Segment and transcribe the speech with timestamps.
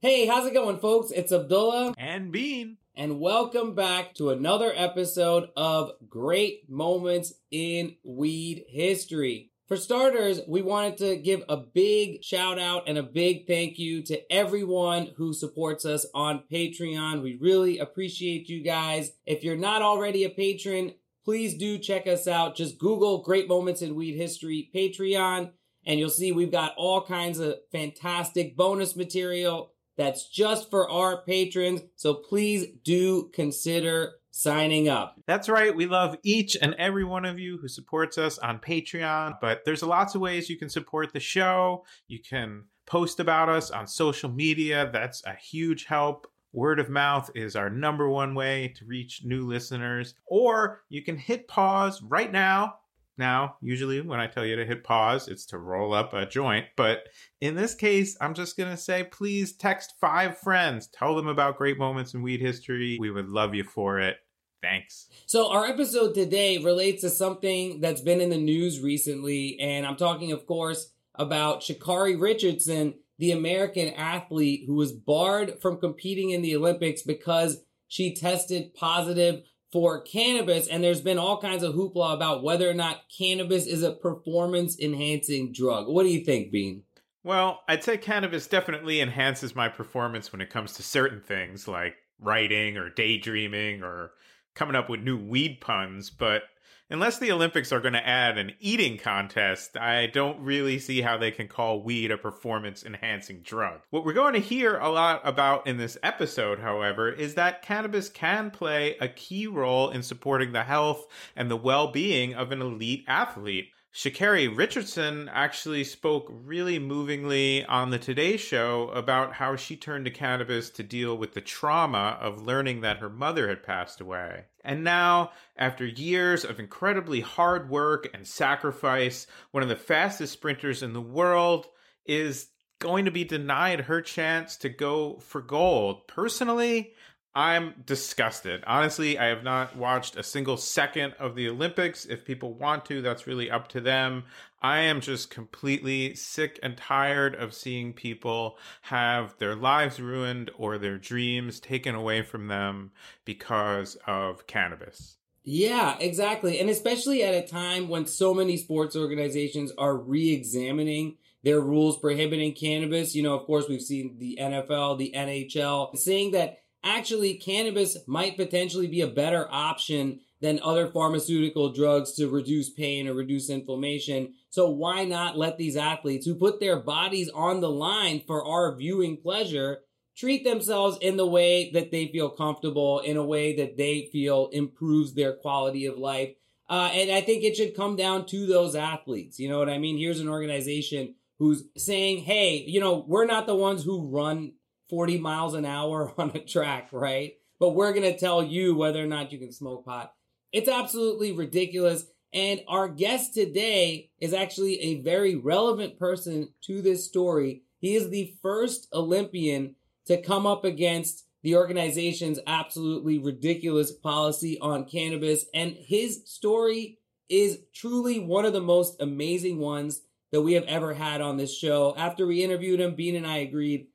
[0.00, 1.10] Hey, how's it going, folks?
[1.10, 1.92] It's Abdullah.
[1.98, 2.76] And Bean.
[2.94, 9.50] And welcome back to another episode of Great Moments in Weed History.
[9.66, 14.00] For starters, we wanted to give a big shout out and a big thank you
[14.04, 17.20] to everyone who supports us on Patreon.
[17.20, 19.10] We really appreciate you guys.
[19.26, 20.94] If you're not already a patron,
[21.24, 22.54] please do check us out.
[22.54, 25.50] Just Google Great Moments in Weed History Patreon
[25.88, 31.20] and you'll see we've got all kinds of fantastic bonus material that's just for our
[31.22, 31.82] patrons.
[31.96, 35.20] So please do consider signing up.
[35.26, 35.74] That's right.
[35.74, 39.82] We love each and every one of you who supports us on Patreon, but there's
[39.82, 41.84] lots of ways you can support the show.
[42.06, 44.88] You can post about us on social media.
[44.92, 46.28] That's a huge help.
[46.52, 50.14] Word of mouth is our number one way to reach new listeners.
[50.26, 52.76] Or you can hit pause right now
[53.18, 56.66] now, usually when I tell you to hit pause, it's to roll up a joint.
[56.76, 57.08] But
[57.40, 60.86] in this case, I'm just going to say please text five friends.
[60.86, 62.96] Tell them about great moments in weed history.
[63.00, 64.16] We would love you for it.
[64.62, 65.08] Thanks.
[65.26, 69.58] So, our episode today relates to something that's been in the news recently.
[69.60, 75.78] And I'm talking, of course, about Sha'Carri Richardson, the American athlete who was barred from
[75.78, 80.68] competing in the Olympics because she tested positive for cannabis.
[80.68, 84.78] And there's been all kinds of hoopla about whether or not cannabis is a performance
[84.78, 85.88] enhancing drug.
[85.88, 86.82] What do you think, Bean?
[87.24, 91.96] Well, I'd say cannabis definitely enhances my performance when it comes to certain things like
[92.20, 94.12] writing or daydreaming or
[94.54, 96.42] coming up with new weed puns, but
[96.90, 101.16] unless the Olympics are going to add an eating contest, I don't really see how
[101.16, 103.80] they can call weed a performance enhancing drug.
[103.90, 108.08] What we're going to hear a lot about in this episode, however, is that cannabis
[108.08, 112.62] can play a key role in supporting the health and the well being of an
[112.62, 113.70] elite athlete.
[113.94, 120.10] Sha'Carri Richardson actually spoke really movingly on the Today Show about how she turned to
[120.10, 124.44] cannabis to deal with the trauma of learning that her mother had passed away.
[124.62, 130.82] And now, after years of incredibly hard work and sacrifice, one of the fastest sprinters
[130.82, 131.66] in the world
[132.04, 132.48] is
[132.78, 136.06] going to be denied her chance to go for gold.
[136.06, 136.92] Personally,
[137.34, 138.64] I'm disgusted.
[138.66, 142.04] Honestly, I have not watched a single second of the Olympics.
[142.04, 144.24] If people want to, that's really up to them.
[144.60, 150.78] I am just completely sick and tired of seeing people have their lives ruined or
[150.78, 152.90] their dreams taken away from them
[153.24, 155.16] because of cannabis.
[155.44, 156.58] Yeah, exactly.
[156.58, 161.98] And especially at a time when so many sports organizations are re examining their rules
[161.98, 163.14] prohibiting cannabis.
[163.14, 168.36] You know, of course, we've seen the NFL, the NHL saying that actually cannabis might
[168.36, 174.34] potentially be a better option than other pharmaceutical drugs to reduce pain or reduce inflammation.
[174.50, 178.76] So why not let these athletes who put their bodies on the line for our
[178.76, 179.80] viewing pleasure
[180.16, 184.48] treat themselves in the way that they feel comfortable, in a way that they feel
[184.52, 186.30] improves their quality of life.
[186.68, 189.38] Uh, and I think it should come down to those athletes.
[189.38, 189.96] You know what I mean?
[189.96, 194.52] Here's an organization who's saying, hey, you know, we're not the ones who run
[194.88, 197.34] 40 miles an hour on a track, right?
[197.58, 200.14] But we're going to tell you whether or not you can smoke pot.
[200.52, 202.06] It's absolutely ridiculous.
[202.32, 207.62] And our guest today is actually a very relevant person to this story.
[207.78, 214.84] He is the first Olympian to come up against the organization's absolutely ridiculous policy on
[214.84, 215.46] cannabis.
[215.54, 216.98] And his story
[217.28, 221.56] is truly one of the most amazing ones that we have ever had on this
[221.56, 221.94] show.
[221.96, 223.86] After we interviewed him, Bean and I agreed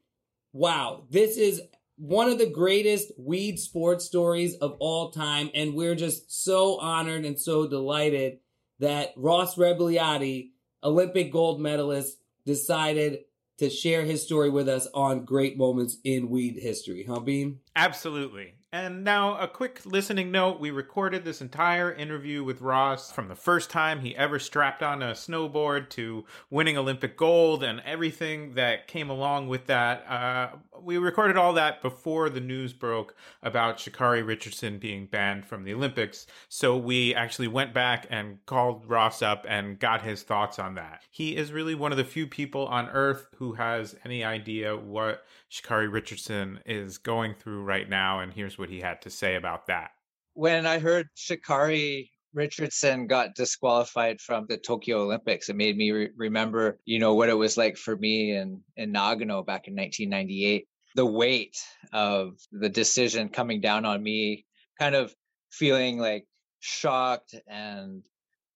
[0.53, 1.61] wow, this is
[1.97, 5.49] one of the greatest weed sports stories of all time.
[5.53, 8.39] And we're just so honored and so delighted
[8.79, 10.51] that Ross Rebagliati,
[10.83, 13.19] Olympic gold medalist, decided
[13.57, 17.05] to share his story with us on great moments in weed history.
[17.07, 17.59] Huh, Bean?
[17.75, 18.55] Absolutely.
[18.73, 20.59] And now, a quick listening note.
[20.59, 25.03] We recorded this entire interview with Ross from the first time he ever strapped on
[25.03, 30.07] a snowboard to winning Olympic gold and everything that came along with that.
[30.09, 35.63] Uh, we recorded all that before the news broke about Sha'Carri Richardson being banned from
[35.63, 36.25] the Olympics.
[36.49, 41.01] So we actually went back and called Ross up and got his thoughts on that.
[41.11, 45.23] He is really one of the few people on earth who has any idea what
[45.51, 48.19] Sha'Carri Richardson is going through right now.
[48.19, 49.91] And here's what he had to say about that.
[50.33, 56.09] When I heard Sha'Carri Richardson got disqualified from the Tokyo Olympics, it made me re-
[56.15, 60.67] remember, you know, what it was like for me in, in Nagano back in 1998.
[60.95, 61.57] The weight
[61.91, 64.45] of the decision coming down on me,
[64.79, 65.13] kind of
[65.51, 66.25] feeling like
[66.59, 68.03] shocked and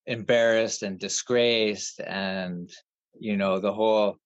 [0.06, 2.70] embarrassed and disgraced and
[3.20, 4.18] you know the whole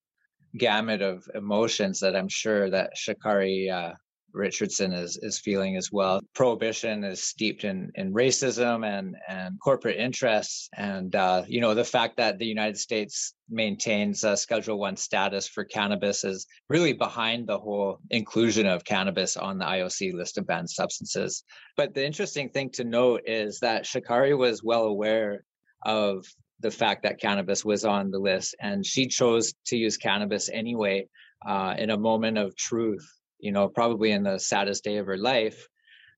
[0.58, 3.94] gamut of emotions that I'm sure that Sha'Carri uh,
[4.34, 6.22] Richardson is is feeling as well.
[6.34, 11.84] Prohibition is steeped in in racism and and corporate interests, and uh, you know the
[11.84, 17.48] fact that the United States maintains a Schedule One status for cannabis is really behind
[17.48, 21.44] the whole inclusion of cannabis on the IOC list of banned substances.
[21.76, 25.44] But the interesting thing to note is that Sha'Carri was well aware
[25.84, 26.26] of
[26.60, 31.08] the fact that cannabis was on the list, and she chose to use cannabis anyway
[31.46, 33.08] uh, in a moment of truth
[33.42, 35.68] you know, probably in the saddest day of her life.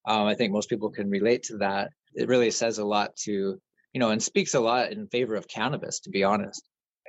[0.06, 1.90] Um, I think most people can relate to that.
[2.14, 3.32] It really says a lot to,
[3.94, 6.62] you know, and speaks a lot in favor of cannabis, to be honest.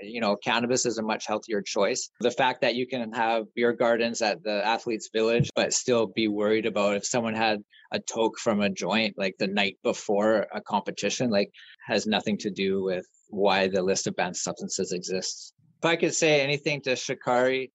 [0.03, 2.11] You know, cannabis is a much healthier choice.
[2.21, 6.29] The fact that you can have beer gardens at the athletes' village, but still be
[6.29, 7.61] worried about if someone had
[7.93, 11.51] a toke from a joint like the night before a competition, like
[11.87, 15.53] has nothing to do with why the list of banned substances exists.
[15.79, 17.71] If I could say anything to Sha'Carri,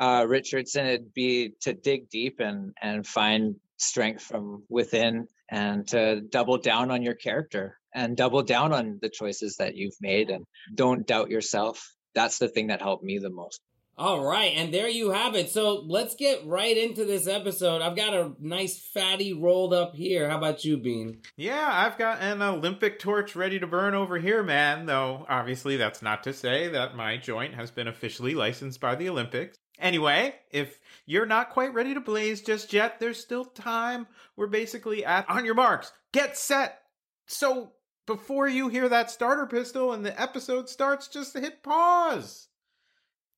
[0.00, 6.22] uh, Richardson, it'd be to dig deep and and find strength from within and to
[6.22, 10.46] double down on your character and double down on the choices that you've made and
[10.74, 11.94] don't doubt yourself.
[12.14, 13.60] That's the thing that helped me the most.
[13.98, 15.50] All right, and there you have it.
[15.50, 17.82] So let's get right into this episode.
[17.82, 20.30] I've got a nice fatty rolled up here.
[20.30, 21.20] How about you, Bean?
[21.36, 24.86] Yeah, I've got an Olympic torch ready to burn over here, man.
[24.86, 29.10] Though obviously that's not to say that my joint has been officially licensed by the
[29.10, 29.58] Olympics.
[29.80, 34.06] Anyway, if you're not quite ready to blaze just yet, there's still time.
[34.36, 36.82] We're basically at on your marks, get set.
[37.26, 37.72] So
[38.06, 42.48] before you hear that starter pistol and the episode starts, just hit pause.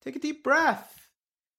[0.03, 0.99] Take a deep breath.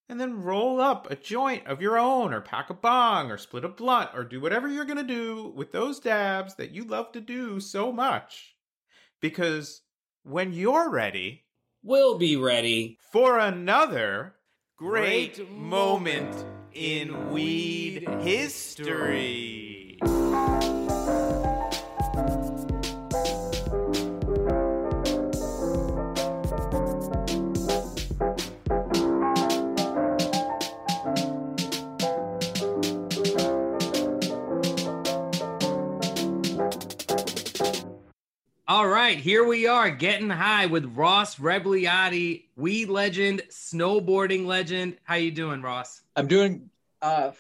[0.07, 3.65] And then roll up a joint of your own, or pack a bong, or split
[3.65, 7.23] a blunt, or do whatever you're gonna do with those dabs that you love to
[7.23, 8.55] do so much.
[9.21, 9.81] Because
[10.23, 11.47] when you're ready,
[11.83, 14.34] we'll be ready for another
[14.77, 19.74] great moment in weed history.
[39.15, 44.97] Right, here we are getting high with Ross Rebagliati, weed legend, snowboarding legend.
[45.05, 46.03] How you doing, Ross?
[46.17, 46.69] I'm doing
[47.01, 47.31] uh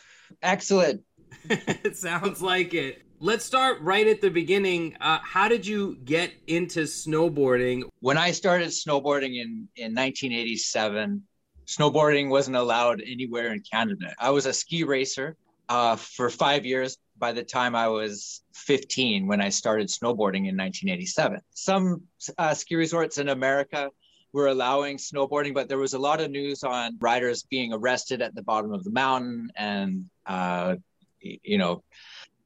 [0.40, 1.02] excellent.
[1.50, 3.02] it sounds like it.
[3.18, 4.96] Let's start right at the beginning.
[5.00, 7.82] Uh, how did you get into snowboarding?
[7.98, 11.24] When I started snowboarding in in 1987,
[11.66, 14.14] snowboarding wasn't allowed anywhere in Canada.
[14.20, 15.36] I was a ski racer
[15.68, 20.56] uh, for five years by the time I was 15 when I started snowboarding in
[20.56, 21.40] 1987.
[21.50, 22.02] Some
[22.38, 23.90] uh, ski resorts in America
[24.32, 28.34] were allowing snowboarding, but there was a lot of news on riders being arrested at
[28.34, 30.74] the bottom of the mountain and, uh,
[31.20, 31.82] you know,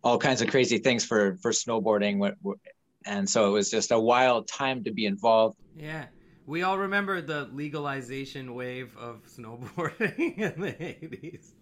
[0.04, 2.34] all kinds of crazy things for, for snowboarding.
[3.06, 5.56] And so it was just a wild time to be involved.
[5.76, 6.06] Yeah.
[6.46, 11.52] We all remember the legalization wave of snowboarding in the 80s.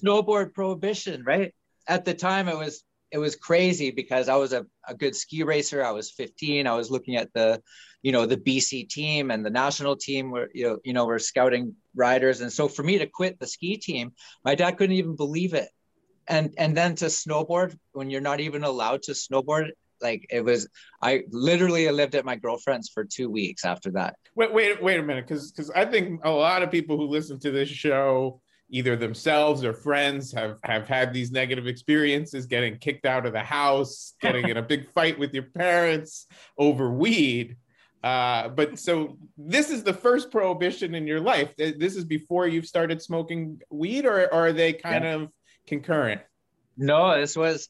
[0.00, 1.54] Snowboard prohibition, right?
[1.88, 5.42] At the time it was it was crazy because I was a, a good ski
[5.42, 5.84] racer.
[5.84, 6.66] I was 15.
[6.66, 7.62] I was looking at the,
[8.00, 11.18] you know, the BC team and the national team where, you know, you know, we're
[11.18, 12.40] scouting riders.
[12.40, 14.12] And so for me to quit the ski team,
[14.46, 15.68] my dad couldn't even believe it.
[16.26, 20.66] And, and then to snowboard when you're not even allowed to snowboard, like it was,
[21.02, 24.16] I literally lived at my girlfriend's for two weeks after that.
[24.34, 25.28] Wait, wait, wait a minute.
[25.28, 28.40] Cause, cause I think a lot of people who listen to this show
[28.72, 33.40] either themselves or friends have have had these negative experiences getting kicked out of the
[33.40, 36.26] house getting in a big fight with your parents
[36.58, 37.56] over weed.
[38.02, 41.54] Uh, but so this is the first prohibition in your life.
[41.56, 45.14] This is before you've started smoking weed or, or are they kind yeah.
[45.14, 45.28] of
[45.68, 46.20] concurrent?
[46.76, 47.68] No this was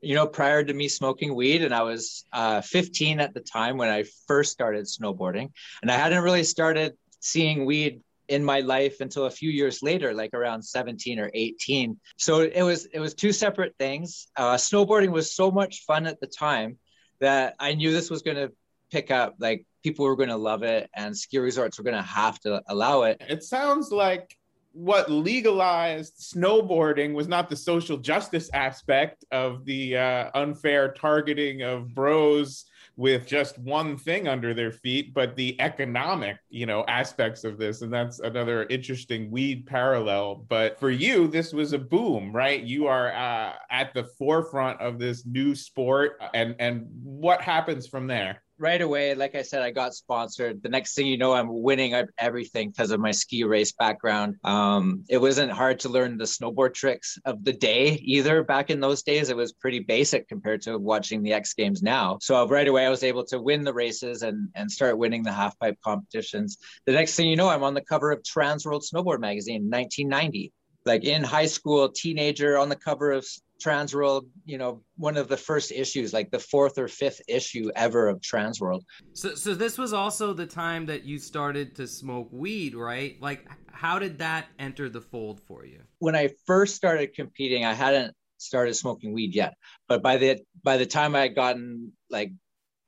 [0.00, 3.76] you know prior to me smoking weed and i was uh, 15 at the time
[3.76, 5.50] when i first started snowboarding.
[5.82, 10.14] And i hadn't really started seeing weed in my life until a few years later
[10.14, 14.28] like around 17 or 18 so it was it was two separate things.
[14.36, 16.78] Uh, snowboarding was so much fun at the time
[17.20, 18.52] that i knew this was going to
[18.90, 22.02] pick up like people were going to love it and ski resorts were going to
[22.02, 23.22] have to allow it.
[23.28, 24.36] It sounds like
[24.72, 31.94] what legalized snowboarding was not the social justice aspect of the uh, unfair targeting of
[31.94, 32.64] bros
[32.98, 37.80] with just one thing under their feet, but the economic, you know, aspects of this.
[37.82, 40.44] And that's another interesting weed parallel.
[40.48, 42.60] But for you, this was a boom, right?
[42.60, 46.20] You are uh, at the forefront of this new sport.
[46.34, 48.42] And, and what happens from there?
[48.58, 50.62] Right away, like I said, I got sponsored.
[50.62, 54.36] The next thing you know, I'm winning everything because of my ski race background.
[54.44, 58.42] Um, it wasn't hard to learn the snowboard tricks of the day either.
[58.42, 62.18] Back in those days, it was pretty basic compared to watching the X Games now.
[62.20, 65.32] So right away, I was able to win the races and and start winning the
[65.32, 66.58] half pipe competitions.
[66.86, 70.52] The next thing you know, I'm on the cover of Trans World Snowboard Magazine, 1990
[70.86, 73.26] like in high school, teenager on the cover of
[73.62, 78.08] Transworld, you know, one of the first issues, like the fourth or fifth issue ever
[78.08, 78.82] of Transworld.
[79.14, 83.16] So, so this was also the time that you started to smoke weed, right?
[83.20, 85.80] Like, how did that enter the fold for you?
[85.98, 89.54] When I first started competing, I hadn't started smoking weed yet,
[89.88, 92.32] but by the by the time I had gotten like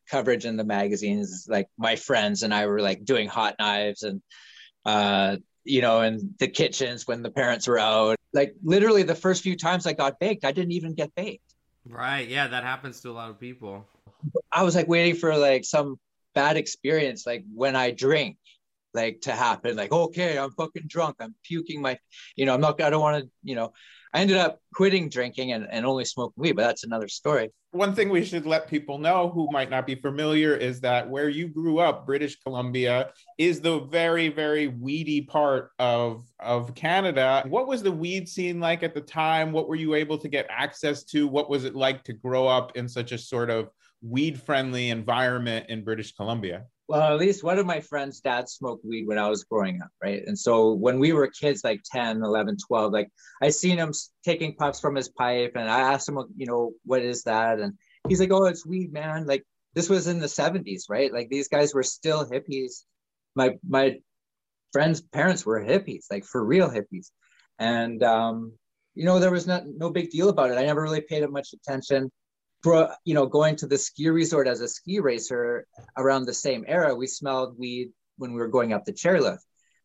[0.08, 4.22] coverage in the magazines, like my friends and I were like doing hot knives and
[4.84, 8.16] uh you know, in the kitchens when the parents were out.
[8.32, 11.54] Like literally the first few times I got baked, I didn't even get baked.
[11.84, 12.28] Right.
[12.28, 13.86] Yeah, that happens to a lot of people.
[14.52, 15.98] I was like waiting for like some
[16.34, 18.36] bad experience, like when I drink,
[18.94, 19.76] like to happen.
[19.76, 21.16] Like, okay, I'm fucking drunk.
[21.20, 21.98] I'm puking my,
[22.36, 23.72] you know, I'm not, I don't want to, you know,
[24.12, 27.50] I ended up quitting drinking and, and only smoking weed, but that's another story.
[27.70, 31.28] One thing we should let people know who might not be familiar is that where
[31.28, 37.44] you grew up, British Columbia, is the very, very weedy part of, of Canada.
[37.46, 39.52] What was the weed scene like at the time?
[39.52, 41.28] What were you able to get access to?
[41.28, 43.70] What was it like to grow up in such a sort of
[44.02, 46.66] weed friendly environment in British Columbia?
[46.90, 49.90] well, at least one of my friends' dad smoked weed when I was growing up,
[50.02, 50.24] right?
[50.26, 53.08] And so when we were kids, like 10, 11, 12, like
[53.40, 53.92] I seen him
[54.24, 57.60] taking puffs from his pipe and I asked him, you know, what is that?
[57.60, 57.74] And
[58.08, 59.24] he's like, oh, it's weed, man.
[59.24, 61.12] Like this was in the 70s, right?
[61.12, 62.82] Like these guys were still hippies.
[63.36, 64.00] My, my
[64.72, 67.12] friend's parents were hippies, like for real hippies.
[67.60, 68.52] And, um,
[68.96, 70.58] you know, there was not, no big deal about it.
[70.58, 72.10] I never really paid it much attention
[72.64, 76.94] you know, going to the ski resort as a ski racer around the same era,
[76.94, 79.40] we smelled weed when we were going up the chairlift.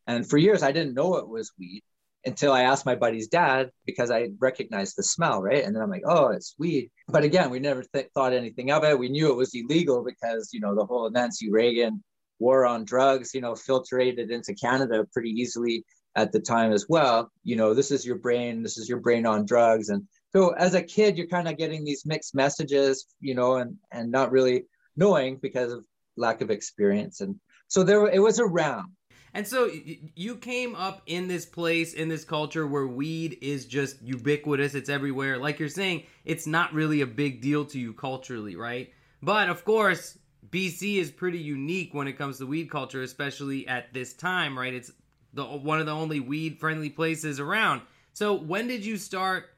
[0.07, 1.83] And for years, I didn't know it was weed
[2.25, 5.63] until I asked my buddy's dad because I recognized the smell, right?
[5.63, 6.89] And then I'm like, oh, it's weed.
[7.07, 8.97] But again, we never th- thought anything of it.
[8.97, 12.03] We knew it was illegal because, you know, the whole Nancy Reagan
[12.39, 17.31] war on drugs, you know, filtrated into Canada pretty easily at the time as well.
[17.43, 19.89] You know, this is your brain, this is your brain on drugs.
[19.89, 23.75] And so as a kid you're kind of getting these mixed messages you know and
[23.91, 24.65] and not really
[24.95, 25.85] knowing because of
[26.17, 27.21] lack of experience.
[27.21, 27.35] And
[27.67, 28.91] so there it was around.
[29.33, 29.69] And so
[30.15, 34.89] you came up in this place in this culture where weed is just ubiquitous it's
[34.89, 35.37] everywhere.
[35.37, 38.91] Like you're saying it's not really a big deal to you culturally right?
[39.21, 40.17] But of course
[40.51, 44.73] BC is pretty unique when it comes to weed culture especially at this time right?
[44.73, 44.91] It's
[45.33, 47.81] the one of the only weed friendly places around.
[48.13, 49.49] So when did you start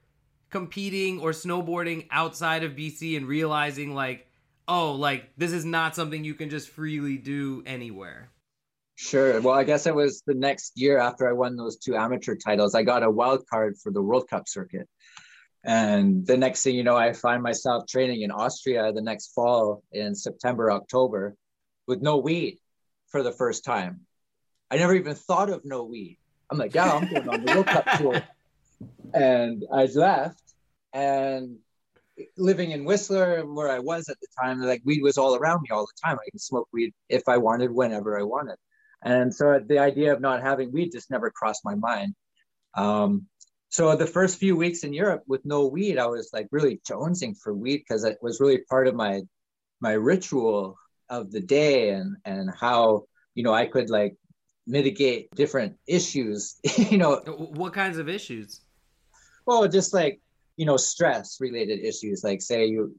[0.50, 4.28] competing or snowboarding outside of BC and realizing like,
[4.68, 8.32] oh, like this is not something you can just freely do anywhere?
[8.96, 9.40] Sure.
[9.42, 12.74] Well, I guess it was the next year after I won those two amateur titles,
[12.74, 14.88] I got a wild card for the World Cup circuit.
[15.64, 19.84] And the next thing you know, I find myself training in Austria the next fall
[19.92, 21.36] in September, October
[21.88, 22.58] with no weed
[23.10, 24.02] for the first time.
[24.72, 26.18] I never even thought of no weed.
[26.50, 28.24] I'm like, yeah, I'm going on the World Cup tour
[29.14, 30.42] and I left
[30.94, 31.58] and
[32.38, 35.70] living in Whistler where I was at the time, like weed was all around me
[35.72, 36.18] all the time.
[36.18, 38.58] I could smoke weed if I wanted, whenever I wanted.
[39.04, 42.16] And so the idea of not having weed just never crossed my mind.
[42.74, 43.28] Um,
[43.70, 47.38] so the first few weeks in Europe with no weed, I was like really jonesing
[47.38, 49.22] for weed because it was really part of my
[49.80, 50.78] my ritual
[51.10, 53.04] of the day and and how
[53.36, 54.16] you know I could like
[54.66, 56.56] mitigate different issues.
[56.78, 58.62] you know, what kinds of issues?
[59.48, 60.20] Well, just like
[60.58, 62.24] you know, stress related issues.
[62.24, 62.96] Like say you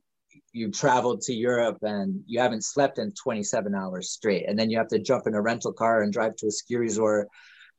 [0.53, 4.79] you traveled to Europe and you haven't slept in 27 hours straight, and then you
[4.79, 7.29] have to jump in a rental car and drive to a ski resort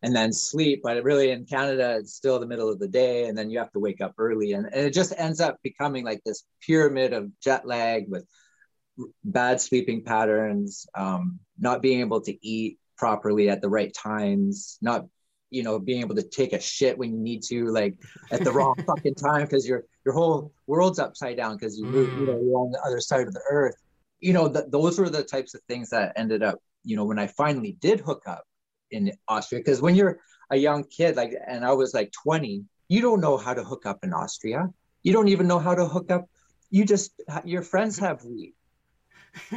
[0.03, 0.81] and then sleep.
[0.83, 3.71] But really, in Canada, it's still the middle of the day, and then you have
[3.71, 7.31] to wake up early, and, and it just ends up becoming like this pyramid of
[7.41, 8.25] jet lag with
[9.23, 15.05] bad sleeping patterns, um, not being able to eat properly at the right times, not
[15.49, 17.95] you know being able to take a shit when you need to like
[18.31, 22.19] at the wrong fucking time because your your whole world's upside down because you mm.
[22.19, 23.75] you know you're on the other side of the earth.
[24.19, 27.19] You know th- those were the types of things that ended up you know when
[27.19, 28.43] i finally did hook up
[28.91, 29.61] in austria.
[29.61, 30.19] Because when you're
[30.51, 33.85] a young kid like and i was like 20 you don't know how to hook
[33.85, 34.67] up in austria.
[35.03, 36.25] You don't even know how to hook up.
[36.69, 38.53] You just your friends have weed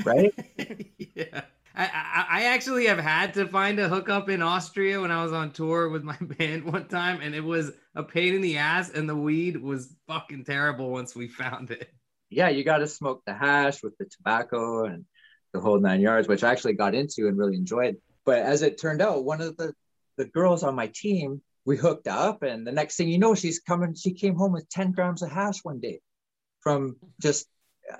[0.04, 0.32] right?
[1.14, 1.42] Yeah
[1.74, 5.52] I, I actually have had to find a hookup in Austria when I was on
[5.52, 9.08] tour with my band one time, and it was a pain in the ass, and
[9.08, 11.88] the weed was fucking terrible once we found it.
[12.30, 15.04] Yeah, you got to smoke the hash with the tobacco, and
[15.52, 17.96] the whole nine yards, which I actually got into and really enjoyed.
[18.24, 19.74] But as it turned out, one of the
[20.18, 23.60] the girls on my team, we hooked up, and the next thing you know, she's
[23.60, 23.94] coming.
[23.94, 26.00] She came home with ten grams of hash one day,
[26.60, 27.46] from just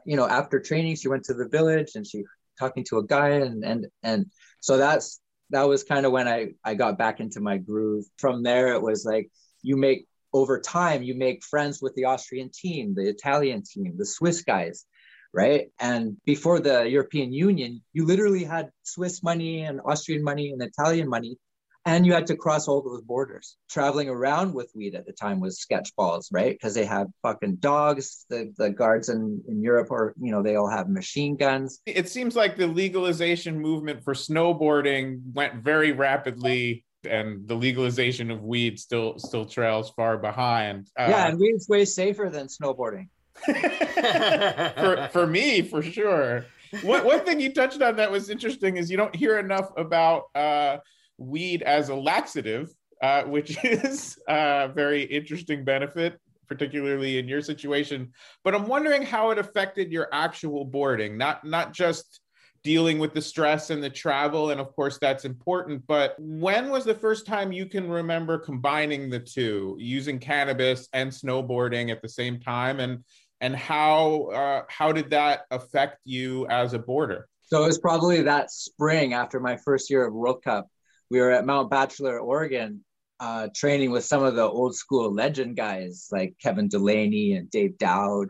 [0.05, 0.97] you know after training.
[0.97, 2.25] She went to the village and she
[2.59, 4.27] talking to a guy, and and and
[4.61, 8.05] so that's that was kind of when I I got back into my groove.
[8.19, 9.31] From there, it was like
[9.63, 14.07] you make over time you make friends with the Austrian team, the Italian team, the
[14.07, 14.87] Swiss guys,
[15.33, 15.69] right?
[15.79, 21.09] And before the European Union, you literally had Swiss money and Austrian money and Italian
[21.09, 21.37] money
[21.85, 23.57] and you had to cross all those borders.
[23.69, 26.53] Traveling around with weed at the time was sketch balls, right?
[26.53, 28.25] Because they have fucking dogs.
[28.29, 31.81] The, the guards in, in Europe are, you know, they all have machine guns.
[31.87, 38.43] It seems like the legalization movement for snowboarding went very rapidly and the legalization of
[38.43, 40.89] weed still still trails far behind.
[40.97, 43.09] Uh, yeah, and weed's way safer than snowboarding.
[44.77, 46.47] for for me, for sure.
[46.83, 50.25] One one thing you touched on that was interesting is you don't hear enough about
[50.35, 50.79] uh,
[51.19, 58.13] weed as a laxative, uh, which is a very interesting benefit, particularly in your situation.
[58.45, 62.21] But I'm wondering how it affected your actual boarding, not not just
[62.65, 66.85] dealing with the stress and the travel and of course that's important but when was
[66.85, 72.09] the first time you can remember combining the two using cannabis and snowboarding at the
[72.09, 73.03] same time and
[73.41, 78.23] and how uh, how did that affect you as a boarder so it was probably
[78.23, 80.69] that spring after my first year of world cup
[81.13, 82.83] we were at Mount Bachelor, Oregon,
[83.21, 87.77] uh, training with some of the old school legend guys like Kevin Delaney and Dave
[87.77, 88.29] Dowd,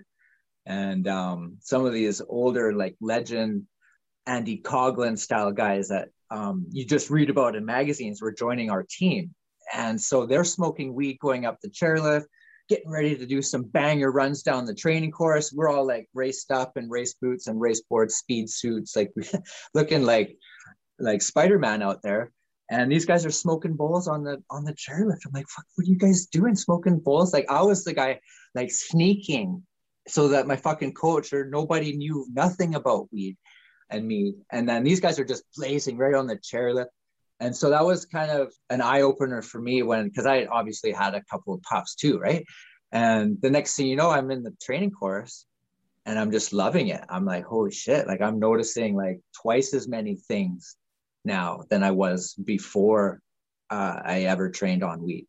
[0.67, 3.69] and um, some of these older like legend
[4.27, 8.83] Andy Coughlin style guys that um, you just read about in magazines were joining our
[8.83, 9.33] team.
[9.73, 12.25] And so they're smoking weed going up the chairlift,
[12.69, 15.53] getting ready to do some banger runs down the training course.
[15.53, 19.13] We're all like raced up in race boots and race boards, speed suits, like
[19.75, 20.37] looking like
[20.99, 22.33] like Spider-Man out there
[22.73, 25.27] and these guys are smoking bowls on the on the chairlift.
[25.27, 26.57] I'm like, fuck, what are you guys doing?
[26.57, 27.31] Smoking bowls?
[27.31, 28.21] Like I was the guy
[28.55, 29.63] like sneaking
[30.09, 33.37] so that my fucking coach or nobody knew nothing about weed
[33.91, 34.37] and me.
[34.51, 36.87] And then these guys are just blazing right on the chairlift.
[37.41, 40.93] And so that was kind of an eye opener for me when because I obviously
[40.93, 42.47] had a couple of puffs too, right?
[42.91, 45.45] And the next thing you know, I'm in the training course
[46.07, 47.05] and I'm just loving it.
[47.11, 50.77] I'm like, holy shit, like I'm noticing like twice as many things
[51.25, 53.21] now than I was before
[53.71, 55.29] uh, I ever trained on wheat.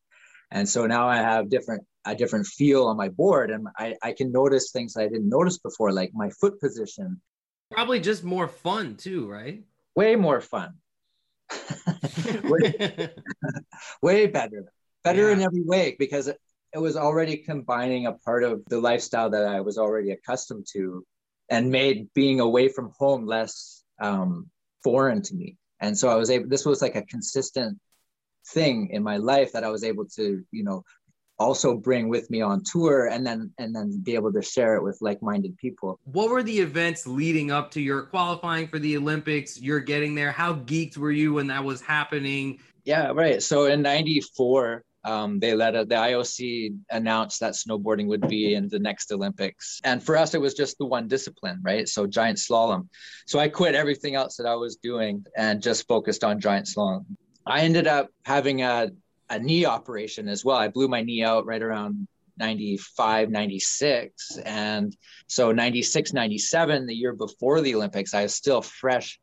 [0.52, 4.12] And so now I have different a different feel on my board and I, I
[4.12, 7.22] can notice things I didn't notice before, like my foot position.
[7.72, 9.64] Probably just more fun too, right?
[9.96, 10.74] Way more fun.
[12.44, 13.10] way,
[14.02, 14.66] way, better.
[15.04, 15.34] Better yeah.
[15.34, 16.38] in every way because it,
[16.74, 21.06] it was already combining a part of the lifestyle that I was already accustomed to
[21.50, 24.50] and made being away from home less um,
[24.84, 27.78] foreign to me and so i was able this was like a consistent
[28.48, 30.84] thing in my life that i was able to you know
[31.40, 34.84] also bring with me on tour and then and then be able to share it
[34.84, 36.00] with like-minded people.
[36.06, 39.60] What were the events leading up to your qualifying for the olympics?
[39.60, 40.32] You're getting there.
[40.32, 42.60] How geeked were you when that was happening?
[42.86, 43.42] Yeah right.
[43.42, 48.70] So in 94 um, they let a, the IOC announce that snowboarding would be in
[48.70, 49.82] the next Olympics.
[49.84, 51.88] And for us, it was just the one discipline, right?
[51.88, 52.88] So giant slalom.
[53.28, 57.06] So I quit everything else that I was doing and just focused on giant slalom.
[57.46, 58.92] I ended up having a,
[59.30, 60.58] a knee operation as well.
[60.58, 67.14] I blew my knee out right around 95 96 and so 96 97 the year
[67.14, 69.20] before the olympics i was still fresh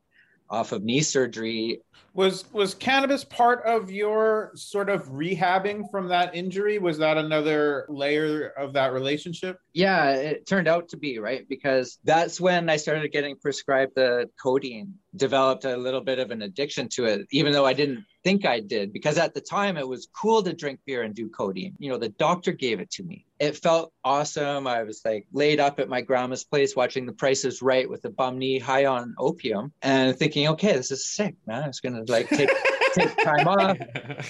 [0.49, 1.81] off of knee surgery
[2.15, 7.87] was was cannabis part of your sort of rehabbing from that injury was that another
[7.89, 12.77] layer of that relationship yeah it turned out to be right because that's when i
[12.77, 17.53] started getting prescribed the codeine developed a little bit of an addiction to it even
[17.53, 20.81] though i didn't think I did because at the time it was cool to drink
[20.87, 21.75] beer and do codeine.
[21.79, 23.27] You know, the doctor gave it to me.
[23.39, 24.67] It felt awesome.
[24.67, 28.05] I was like laid up at my grandma's place watching The Price is Right with
[28.05, 31.69] a bum knee high on opium and thinking, okay, this is sick, man.
[31.69, 32.51] It's gonna like take
[32.95, 33.79] take time off.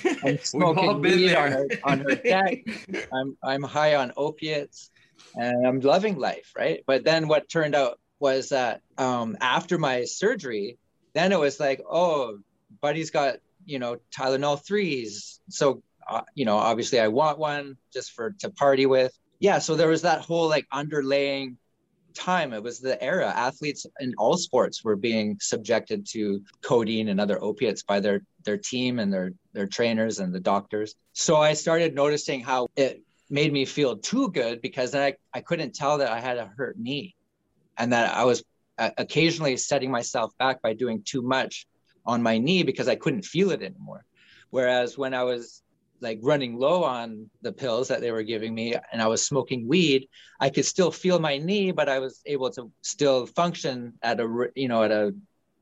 [0.25, 2.59] I'm smoking weed on her, on her deck.
[3.13, 4.91] I'm I'm high on opiates
[5.37, 6.83] and I'm loving life, right?
[6.87, 10.79] But then what turned out was that um, after my surgery,
[11.15, 12.39] then it was like, oh,
[12.81, 15.41] buddy's got you know Tylenol threes.
[15.49, 19.17] So uh, you know, obviously, I want one just for to party with.
[19.39, 21.57] Yeah, so there was that whole like underlaying
[22.15, 22.53] time.
[22.53, 23.33] It was the era.
[23.35, 28.57] Athletes in all sports were being subjected to codeine and other opiates by their their
[28.57, 30.95] team and their their trainers and the doctors.
[31.13, 35.41] So I started noticing how it made me feel too good because then I, I
[35.41, 37.15] couldn't tell that I had a hurt knee
[37.79, 38.43] and that I was
[38.79, 41.67] uh, occasionally setting myself back by doing too much
[42.05, 44.05] on my knee because I couldn't feel it anymore.
[44.51, 45.63] Whereas when I was
[46.01, 49.69] like running low on the pills that they were giving me and I was smoking
[49.69, 50.09] weed,
[50.41, 54.51] I could still feel my knee, but I was able to still function at a
[54.55, 55.15] you know at a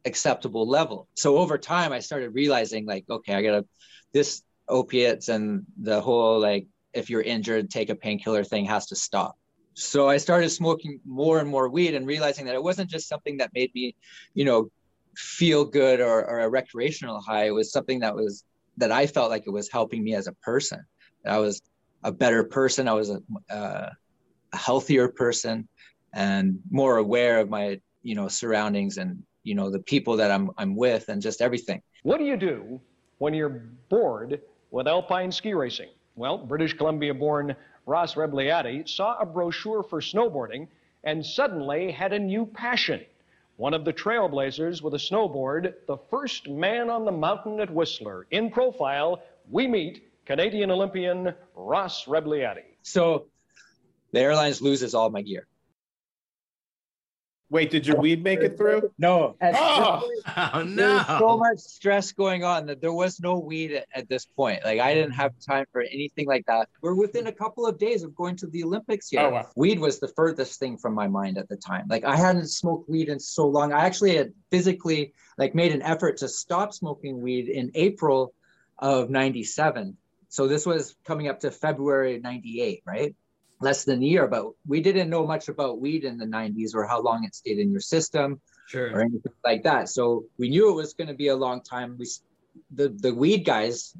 [0.04, 1.08] acceptable level.
[1.14, 3.66] So over time I started realizing like okay, I got to
[4.12, 8.96] this opiates and the whole like if you're injured take a painkiller thing has to
[8.96, 9.36] stop.
[9.74, 13.36] So I started smoking more and more weed and realizing that it wasn't just something
[13.36, 13.94] that made me,
[14.34, 14.70] you know,
[15.16, 17.46] feel good or, or a recreational high.
[17.46, 18.44] It was something that was
[18.78, 20.84] that I felt like it was helping me as a person.
[21.26, 21.62] I was
[22.04, 22.88] a better person.
[22.88, 23.90] I was a, uh,
[24.52, 25.68] a healthier person
[26.14, 30.50] and more aware of my, you know, surroundings and, you know, the people that I'm,
[30.56, 31.82] I'm with and just everything.
[32.02, 32.80] What do you do
[33.18, 35.90] when you're bored with alpine ski racing?
[36.16, 37.54] Well, British Columbia born
[37.86, 40.68] Ross Rebagliati saw a brochure for snowboarding
[41.04, 43.00] and suddenly had a new passion
[43.58, 48.24] one of the trailblazers with a snowboard, the first man on the mountain at Whistler.
[48.30, 52.62] In profile, we meet Canadian Olympian Ross Rebagliati.
[52.82, 53.26] So
[54.12, 55.48] the airlines loses all my gear.
[57.50, 58.90] Wait, did your weed make it through?
[58.98, 59.34] No.
[59.40, 60.10] Oh,
[60.54, 60.96] oh no!
[60.96, 64.62] There's so much stress going on that there was no weed at, at, this point.
[64.64, 66.68] Like I didn't have time for anything like that.
[66.82, 69.22] We're within a couple of days of going to the Olympics here.
[69.22, 69.48] Oh, wow.
[69.56, 71.86] Weed was the furthest thing from my mind at the time.
[71.88, 73.72] Like I hadn't smoked weed in so long.
[73.72, 78.34] I actually had physically like made an effort to stop smoking weed in April
[78.78, 79.96] of 97.
[80.28, 83.14] So this was coming up to February 98, right?
[83.60, 86.84] Less than a year, but we didn't know much about weed in the 90s or
[86.86, 88.90] how long it stayed in your system sure.
[88.92, 89.88] or anything like that.
[89.88, 91.96] So we knew it was going to be a long time.
[91.98, 92.06] We,
[92.70, 93.96] the, the weed guys,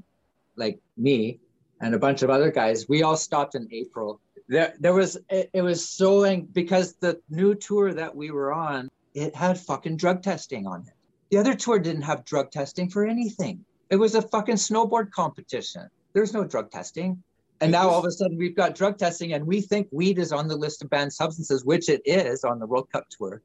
[0.57, 1.41] like me
[1.81, 4.21] and a bunch of other guys, we all stopped in April.
[4.49, 8.89] There, there was, it, it was so, because the new tour that we were on,
[9.15, 10.95] it had fucking drug testing on it.
[11.31, 13.65] The other tour didn't have drug testing for anything.
[13.91, 15.89] It was a fucking snowboard competition.
[16.13, 17.23] There's no drug testing.
[17.61, 20.33] And now all of a sudden we've got drug testing, and we think weed is
[20.33, 23.43] on the list of banned substances, which it is on the World Cup tour.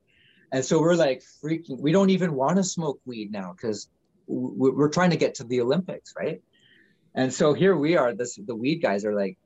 [0.52, 1.80] And so we're like freaking.
[1.80, 3.90] We don't even want to smoke weed now because
[4.28, 6.42] we're trying to get to the Olympics, right?
[7.16, 8.14] And so here we are.
[8.14, 9.38] This the weed guys are like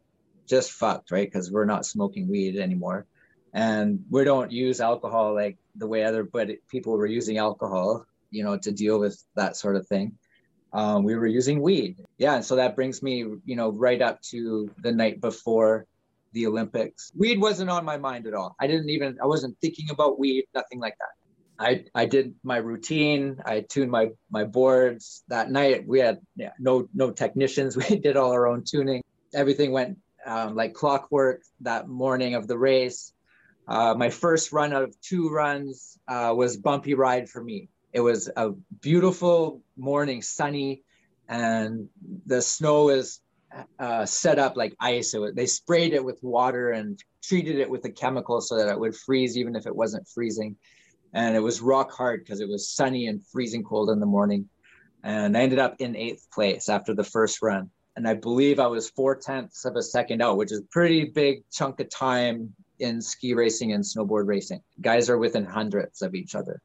[0.48, 1.28] just fucked, right?
[1.28, 3.06] Because we're not smoking weed anymore,
[3.54, 8.44] and we don't use alcohol like the way other but people were using alcohol, you
[8.44, 10.18] know, to deal with that sort of thing
[10.74, 11.98] um, we were using weed.
[12.18, 15.86] Yeah, and so that brings me, you know, right up to the night before
[16.34, 17.12] the Olympics.
[17.16, 18.56] Weed wasn't on my mind at all.
[18.60, 21.18] I didn't even, I wasn't thinking about weed, nothing like that.
[21.60, 23.42] I, I did my routine.
[23.44, 25.88] I tuned my my boards that night.
[25.88, 27.76] We had yeah, no no technicians.
[27.90, 29.04] We did all our own tuning.
[29.34, 33.12] Everything went um, like clockwork that morning of the race.
[33.68, 37.70] Uh, my first run out of two runs uh, was bumpy ride for me.
[37.98, 40.84] It was a beautiful morning, sunny,
[41.28, 41.90] and
[42.28, 43.22] the snow is
[43.80, 45.14] uh, set up like ice.
[45.14, 48.80] So they sprayed it with water and treated it with a chemical so that it
[48.80, 50.58] would freeze even if it wasn't freezing.
[51.12, 54.48] And it was rock hard because it was sunny and freezing cold in the morning.
[55.04, 57.72] And I ended up in eighth place after the first run.
[57.96, 61.06] And I believe I was four tenths of a second out, which is a pretty
[61.06, 64.62] big chunk of time in ski racing and snowboard racing.
[64.82, 66.62] Guys are within hundredths of each other.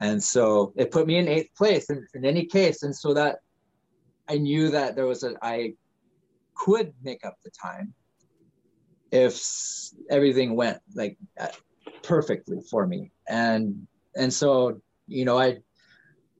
[0.00, 2.82] And so it put me in eighth place in, in any case.
[2.82, 3.38] And so that
[4.28, 5.74] I knew that there was a, I
[6.54, 7.94] could make up the time
[9.10, 9.40] if
[10.10, 11.48] everything went like uh,
[12.02, 13.10] perfectly for me.
[13.28, 15.58] And, and so, you know, I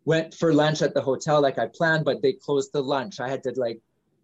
[0.04, 3.20] went for lunch at the hotel like I planned, but they closed the lunch.
[3.20, 3.80] I had to like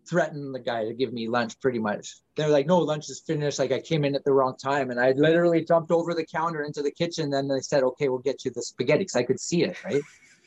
[0.07, 2.17] threatened the guy to give me lunch pretty much.
[2.37, 3.59] They're like, no, lunch is finished.
[3.59, 4.91] Like I came in at the wrong time.
[4.91, 7.31] And I literally jumped over the counter into the kitchen.
[7.31, 10.03] Then they said, okay, we'll get you the spaghetti because I could see it, right?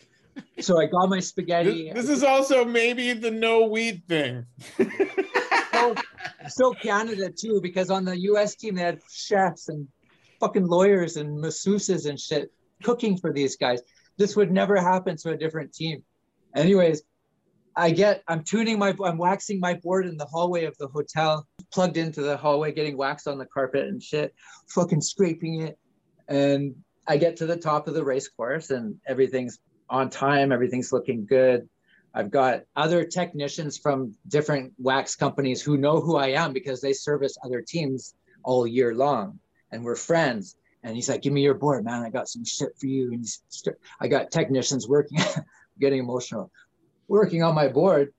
[0.59, 1.91] so I got my spaghetti.
[1.91, 4.45] This, this is also maybe the no weed thing.
[5.73, 5.95] so,
[6.47, 9.87] so Canada too, because on the US team, they had chefs and
[10.39, 12.51] fucking lawyers and masseuses and shit
[12.83, 13.81] cooking for these guys.
[14.17, 16.03] This would never happen to a different team.
[16.55, 17.03] Anyways,
[17.77, 21.47] I get, I'm tuning my, I'm waxing my board in the hallway of the hotel,
[21.71, 24.33] plugged into the hallway, getting wax on the carpet and shit,
[24.67, 25.77] fucking scraping it.
[26.27, 26.75] And
[27.07, 29.59] I get to the top of the race course and everything's
[29.91, 31.69] on time, everything's looking good.
[32.15, 36.93] I've got other technicians from different wax companies who know who I am because they
[36.93, 39.39] service other teams all year long
[39.71, 40.55] and we're friends.
[40.81, 42.01] And he's like, Give me your board, man.
[42.01, 43.13] I got some shit for you.
[43.13, 43.25] And
[43.99, 45.19] I got technicians working,
[45.79, 46.51] getting emotional
[47.07, 48.13] working on my board,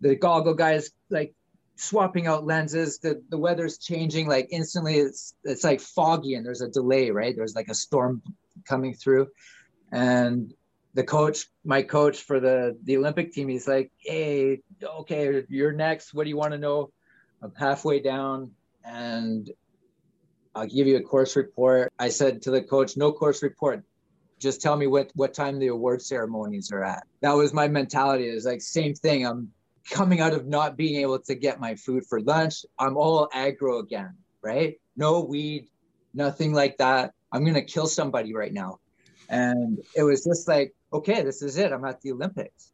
[0.00, 1.34] the goggle guys like
[1.76, 2.98] swapping out lenses.
[2.98, 4.96] The the weather's changing like instantly.
[4.96, 7.34] It's it's like foggy and there's a delay, right?
[7.34, 8.22] There's like a storm
[8.64, 9.28] coming through.
[9.92, 10.52] And
[10.94, 16.14] the coach, my coach for the the Olympic team, he's like, "Hey, okay, you're next.
[16.14, 16.90] What do you want to know?"
[17.42, 18.52] I'm halfway down,
[18.84, 19.50] and
[20.54, 21.92] I'll give you a course report.
[21.98, 23.84] I said to the coach, "No course report.
[24.38, 28.28] Just tell me what what time the award ceremonies are at." That was my mentality.
[28.30, 29.26] It was like same thing.
[29.26, 29.50] I'm
[29.90, 32.64] coming out of not being able to get my food for lunch.
[32.78, 34.78] I'm all aggro again, right?
[34.96, 35.68] No weed,
[36.14, 37.12] nothing like that.
[37.32, 38.78] I'm gonna kill somebody right now.
[39.28, 41.72] And it was just like, okay, this is it.
[41.72, 42.72] I'm at the Olympics.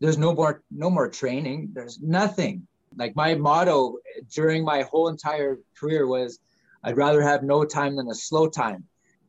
[0.00, 1.70] There's no more no more training.
[1.72, 2.66] There's nothing.
[2.96, 3.96] Like my motto
[4.34, 6.38] during my whole entire career was
[6.84, 8.84] I'd rather have no time than a slow time.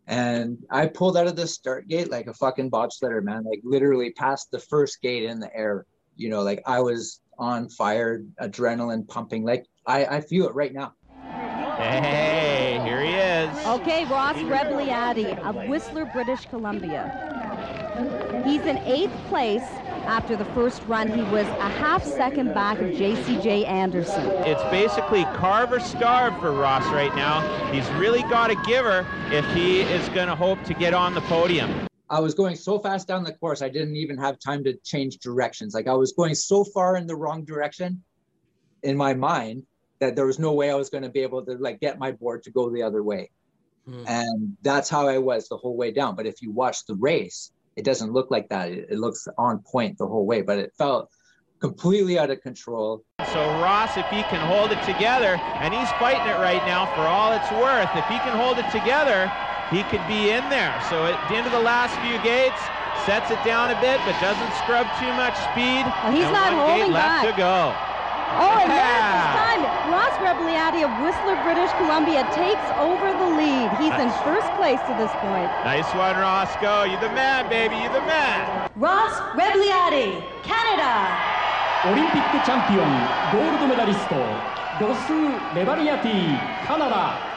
[0.08, 3.44] And I pulled out of the start gate like a fucking bobsledder, man.
[3.44, 5.86] Like literally past the first gate in the air.
[6.16, 9.44] You know, like I was on fire, adrenaline pumping.
[9.44, 10.94] Like I, I feel it right now.
[11.78, 13.66] Hey, here he is.
[13.66, 18.42] Okay, Ross Rebagliati of Whistler, British Columbia.
[18.46, 19.64] He's in eighth place
[20.06, 21.12] after the first run.
[21.12, 24.26] He was a half second back of Jasey-Jay Anderson.
[24.46, 27.42] It's basically carve or starve for Ross right now.
[27.72, 31.22] He's really got a giver if he is going to hope to get on the
[31.22, 31.88] podium.
[32.10, 35.18] I was going so fast down the course, I didn't even have time to change
[35.18, 35.74] directions.
[35.74, 38.04] Like I was going so far in the wrong direction
[38.84, 39.64] in my mind
[40.00, 42.12] that there was no way I was going to be able to like get my
[42.12, 43.32] board to go the other way.
[43.88, 44.04] Hmm.
[44.06, 46.16] And that's how I was the whole way down.
[46.16, 48.72] But if you watch the race, it doesn't look like that.
[48.72, 51.10] It, it looks on point the whole way, but it felt
[51.60, 53.04] completely out of control.
[53.24, 57.08] So Ross, if he can hold it together, and he's fighting it right now for
[57.08, 59.32] all it's worth, if he can hold it together,
[59.70, 60.80] he could be in there.
[60.82, 64.20] So at the end of the last few gates, sets it down a bit, but
[64.20, 65.86] doesn't scrub too much speed.
[66.04, 67.24] Well, he's not holding back.
[67.24, 67.78] left to go.
[68.40, 69.62] Oh, and there's his time.
[69.94, 73.70] Ross Rebagliati of Whistler, British Columbia takes over the lead.
[73.78, 74.10] He's nice.
[74.10, 75.50] in first place to this point.
[75.62, 76.84] Nice one, Roscoe.
[76.90, 77.78] You're the man, baby.
[77.78, 78.70] You're the man.
[78.76, 81.14] Ross Rebagliati, Canada.
[81.86, 82.90] Olympic champion,
[83.30, 84.10] gold medalist,
[84.82, 85.04] Ross
[85.54, 86.34] Rebagliati,
[86.66, 87.34] Canada.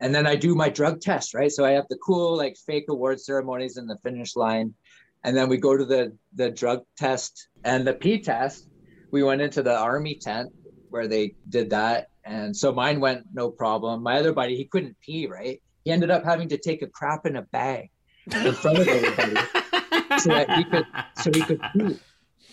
[0.00, 1.52] and then I do my drug test, right?
[1.52, 4.74] So I have the cool like fake award ceremonies in the finish line,
[5.24, 8.68] and then we go to the the drug test and the P test.
[9.10, 10.50] We went into the army tent
[10.88, 14.02] where they did that, and so mine went no problem.
[14.02, 15.60] My other buddy, he couldn't pee, right?
[15.84, 17.90] He ended up having to take a crap in a bag
[18.32, 19.34] in front of everybody
[20.18, 21.98] so that he could so he could pee.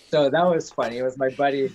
[0.10, 0.98] So that was funny.
[0.98, 1.74] It was my buddy.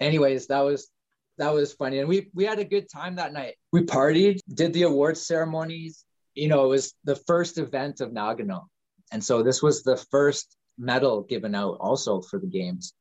[0.00, 0.90] Anyways, that was
[1.38, 1.98] that was funny.
[2.00, 3.54] And we we had a good time that night.
[3.72, 6.05] We partied, did the awards ceremonies.
[6.36, 8.66] You know, it was the first event of Nagano.
[9.10, 12.92] And so this was the first medal given out also for the games.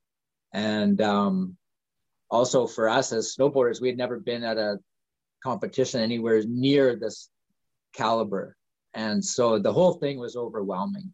[0.54, 1.58] And um,
[2.32, 4.80] also for us as snowboarders, we had never been at a
[5.44, 7.30] competition anywhere near this
[7.94, 8.56] caliber.
[8.94, 11.14] And so the whole thing was overwhelming.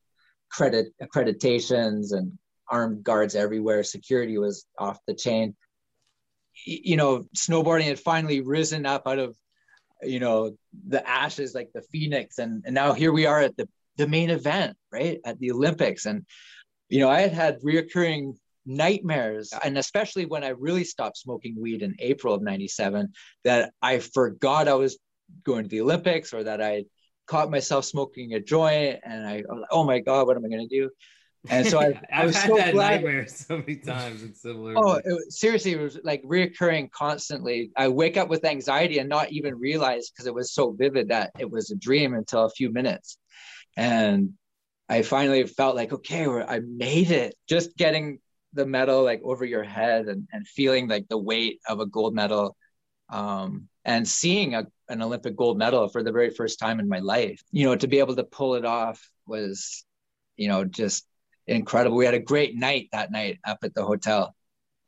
[0.49, 2.37] Credit accreditations and
[2.69, 3.83] armed guards everywhere.
[3.83, 5.55] Security was off the chain
[6.65, 9.35] you know, snowboarding had finally risen up out of,
[10.03, 10.55] you know,
[10.87, 14.29] the ashes like the phoenix, and and now here we are at the the main
[14.29, 16.25] event, right at the Olympics, and
[16.89, 18.35] you know, I had had reoccurring
[18.65, 23.99] nightmares, and especially when I really stopped smoking weed in April of '97, that I
[23.99, 24.97] forgot I was
[25.43, 26.85] going to the Olympics or that I
[27.27, 30.79] caught myself smoking a joint, and I, oh my god, what am I going to
[30.79, 30.89] do?
[31.49, 32.95] And so I, I was had so that glad.
[32.95, 34.23] nightmare so many times.
[34.23, 34.73] It's similar.
[34.77, 37.71] Oh, it, was, seriously, it was like reoccurring constantly.
[37.75, 41.31] I wake up with anxiety and not even realize because it was so vivid that
[41.39, 43.17] it was a dream until a few minutes.
[43.75, 44.33] And
[44.89, 47.35] I finally felt like, okay, I made it.
[47.47, 48.19] Just getting
[48.53, 52.13] the medal like over your head and, and feeling like the weight of a gold
[52.13, 52.57] medal
[53.09, 56.99] um, and seeing a, an Olympic gold medal for the very first time in my
[56.99, 59.85] life, you know, to be able to pull it off was,
[60.35, 61.05] you know, just
[61.47, 61.97] incredible.
[61.97, 64.35] We had a great night that night up at the hotel,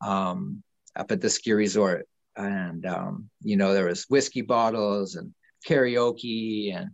[0.01, 0.63] um,
[0.95, 5.33] up at the ski resort, and um, you know there was whiskey bottles and
[5.67, 6.91] karaoke and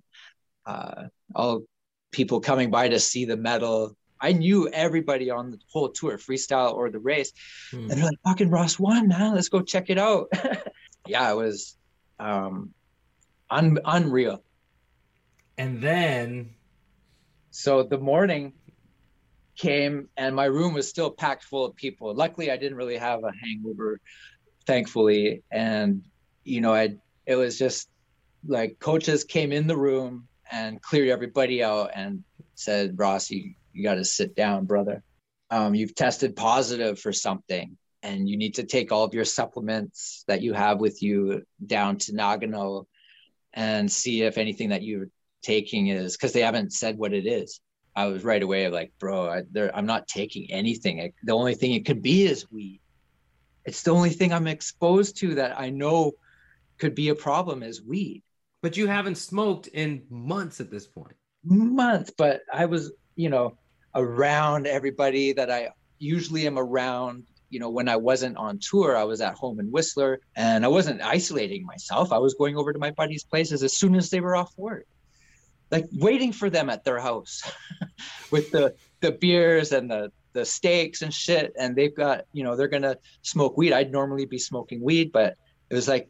[0.65, 1.04] uh,
[1.36, 1.63] all
[2.12, 3.95] people coming by to see the medal.
[4.22, 7.32] I knew everybody on the whole tour, freestyle or the race,
[7.72, 7.89] hmm.
[7.89, 9.36] and they're like, "Fucking Ross won, man!
[9.36, 10.28] Let's go check it out."
[11.08, 11.78] yeah, it was
[12.19, 12.74] um,
[13.50, 14.43] un- unreal.
[15.58, 16.52] And then,
[17.52, 18.54] so the morning
[19.60, 22.13] came and my room was still packed full of people.
[22.15, 24.00] Luckily, I didn't really have a hangover,
[24.65, 25.43] thankfully.
[25.52, 26.04] And,
[26.43, 26.95] you know, I,
[27.26, 27.89] it was just
[28.48, 32.24] like coaches came in the room and cleared everybody out and
[32.56, 35.04] said, Ross, you, you got to sit down, brother.
[35.52, 37.78] Um, you've tested positive for something.
[38.02, 41.98] and you need to take all of your supplements that you have with you down
[41.98, 42.86] to Nagano
[43.54, 45.10] and see if anything that you're
[45.41, 47.60] taking is because they haven't said what it is.
[47.95, 49.43] I was right away like, bro, I,
[49.78, 51.02] am not taking anything.
[51.02, 52.82] I, the only thing it could be is weed.
[53.65, 56.13] It's the only thing I'm exposed to that I know
[56.78, 58.23] could be a problem is weed.
[58.62, 61.15] But you haven't smoked in months at this point.
[61.43, 63.58] Months, but I was, you know,
[63.95, 67.25] around everybody that I usually am around.
[67.49, 70.67] You know, when I wasn't on tour, I was at home in Whistler and I
[70.67, 72.12] wasn't isolating myself.
[72.12, 74.86] I was going over to my buddies' places as soon as they were off work,
[75.71, 77.43] like waiting for them at their house
[78.32, 81.53] with the the beers and the the steaks and shit.
[81.58, 83.73] And they've got, you know, they're gonna smoke weed.
[83.73, 85.36] I'd normally be smoking weed, but
[85.69, 86.10] it was like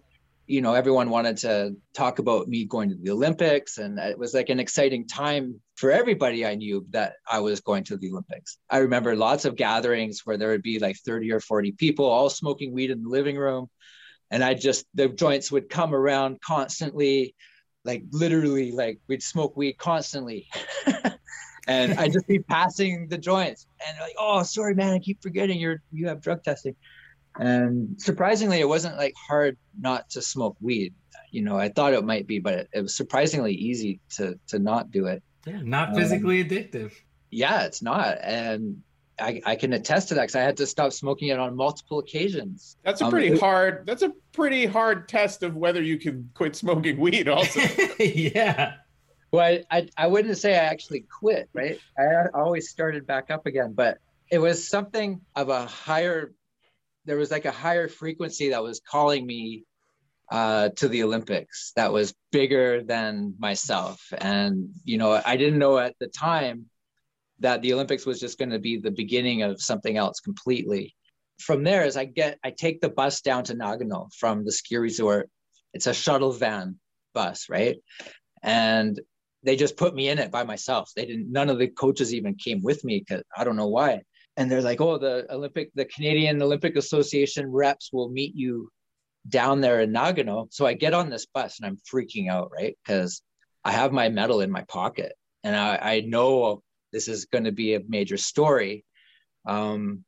[0.49, 4.33] you know everyone wanted to talk about me going to the olympics and it was
[4.33, 8.57] like an exciting time for everybody i knew that i was going to the olympics
[8.67, 12.31] i remember lots of gatherings where there would be like 30 or 40 people all
[12.31, 13.69] smoking weed in the living room
[14.31, 17.35] and i just the joints would come around constantly
[17.85, 20.47] like literally like we'd smoke weed constantly
[21.67, 25.59] and i'd just be passing the joints and like oh sorry man i keep forgetting
[25.59, 26.75] you're you have drug testing
[27.39, 30.93] and surprisingly, it wasn't like hard not to smoke weed.
[31.31, 34.59] You know, I thought it might be, but it, it was surprisingly easy to to
[34.59, 35.23] not do it.
[35.45, 36.93] Yeah, not physically um, addictive.
[37.31, 38.81] Yeah, it's not, and
[39.19, 41.99] I, I can attest to that because I had to stop smoking it on multiple
[41.99, 42.77] occasions.
[42.83, 43.85] That's a um, pretty um, hard.
[43.85, 47.27] That's a pretty hard test of whether you can quit smoking weed.
[47.27, 47.61] Also,
[47.99, 48.75] yeah.
[49.31, 51.49] Well, I, I, I wouldn't say I actually quit.
[51.53, 53.99] Right, I always started back up again, but
[54.31, 56.33] it was something of a higher
[57.05, 59.63] there was like a higher frequency that was calling me
[60.31, 64.13] uh, to the Olympics that was bigger than myself.
[64.15, 66.65] And, you know, I didn't know at the time
[67.39, 70.95] that the Olympics was just going to be the beginning of something else completely.
[71.39, 74.77] From there, as I get, I take the bus down to Nagano from the ski
[74.77, 75.29] resort.
[75.73, 76.77] It's a shuttle van
[77.13, 77.77] bus, right?
[78.43, 78.99] And
[79.43, 80.91] they just put me in it by myself.
[80.95, 84.01] They didn't, none of the coaches even came with me because I don't know why
[84.39, 88.71] and they're like, oh, the Olympic, the Canadian Olympic Association reps will meet you
[89.27, 90.47] down there in Nagano.
[90.49, 92.77] So I get on this bus and I'm freaking out, right?
[92.81, 93.21] Because
[93.65, 95.11] I have my medal in my pocket
[95.43, 98.85] and I, I know this is going to be a major story.
[99.45, 100.03] Um,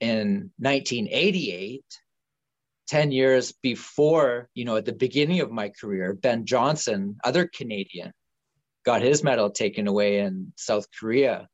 [0.00, 1.84] in 1988,
[2.88, 8.12] 10 years before, you know, at the beginning of my career, Ben Johnson, other Canadian,
[8.84, 11.48] got his medal taken away in South Korea.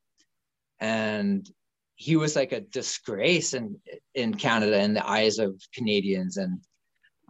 [0.80, 1.48] And
[1.94, 3.80] he was like a disgrace in
[4.14, 6.61] in Canada in the eyes of Canadians and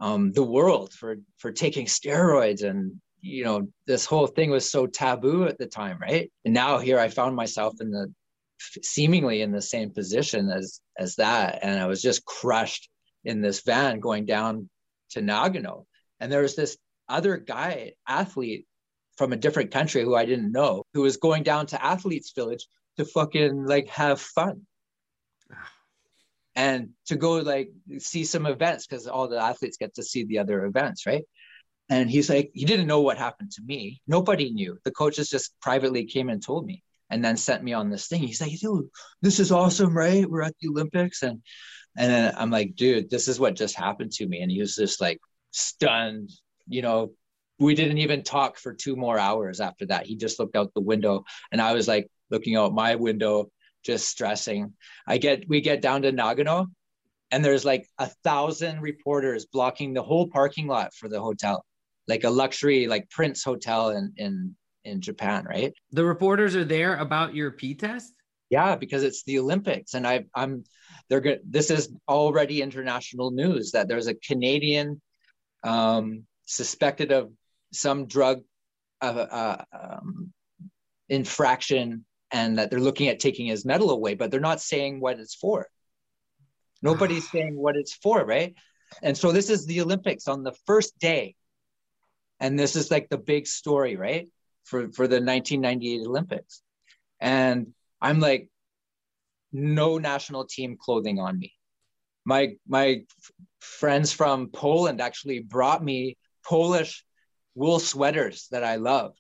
[0.01, 4.87] um, the world for for taking steroids and you know this whole thing was so
[4.87, 6.31] taboo at the time right?
[6.45, 8.13] And now here i found myself in the
[8.83, 11.61] seemingly in the same position as as that.
[11.63, 12.91] And i was just crushed
[13.25, 14.69] in this van going down
[15.11, 15.87] to nagano.
[16.21, 16.77] And there was this
[17.09, 18.67] other guy athlete
[19.17, 22.67] from a different country who i didn't know who was going down to athletes village
[22.97, 24.63] to fucking like have fun.
[26.55, 30.39] And to go like see some events because all the athletes get to see the
[30.41, 31.25] other events right
[31.91, 34.01] and he's like he didn't know what happened to me.
[34.07, 34.79] Nobody knew.
[34.85, 38.23] The coaches just privately came and told me and then sent me on this thing.
[38.23, 38.89] He's like dude
[39.21, 40.29] this is awesome right?
[40.29, 41.23] We're at the olympics.
[41.23, 41.43] And
[41.97, 44.41] and then i'm like dude this is what just happened to me.
[44.41, 46.31] And he was just like stunned
[46.67, 47.13] you know.
[47.59, 50.07] We didn't even talk for two more hours after that.
[50.07, 53.51] He just looked out the window and i was like looking out my window,
[53.85, 54.73] just stressing.
[55.07, 56.67] I get we get down to Nagano,
[57.31, 61.65] and there's like a thousand reporters blocking the whole parking lot for the hotel,
[62.09, 65.73] like a luxury like Prince Hotel in in in Japan, right?
[65.93, 68.13] The reporters are there about your P test.
[68.51, 70.65] Yeah, because it's the Olympics, and I I'm
[71.09, 71.41] they're good.
[71.45, 75.01] This is already international news that there's a Canadian
[75.65, 77.33] um, suspected of
[77.73, 78.43] some drug
[79.01, 80.33] uh, uh, um,
[81.09, 85.19] infraction and that they're looking at taking his medal away, but they're not saying what
[85.19, 85.69] it's for.
[86.81, 88.55] Nobody's saying what it's for, right?
[89.03, 91.35] And so this is the Olympics on the first day.
[92.43, 94.29] And this is like the big story, right?
[94.65, 96.63] For for the 1998 Olympics.
[97.21, 98.49] And I'm like
[99.53, 101.55] no national team clothing on me.
[102.27, 103.05] My my
[103.61, 107.05] friends from Poland actually brought me Polish
[107.55, 109.15] wool sweaters that I love.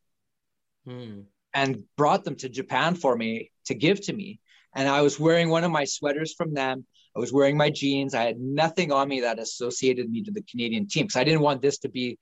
[0.85, 1.23] Hmm
[1.55, 4.41] and brought them to Japan for me to give to me.
[4.75, 6.87] And I was wearing one of my sweaters from them.
[7.14, 8.14] I was wearing my jeans.
[8.14, 11.43] I had nothing on me that associated me to the Canadian team because I didn't
[11.43, 12.18] want this to be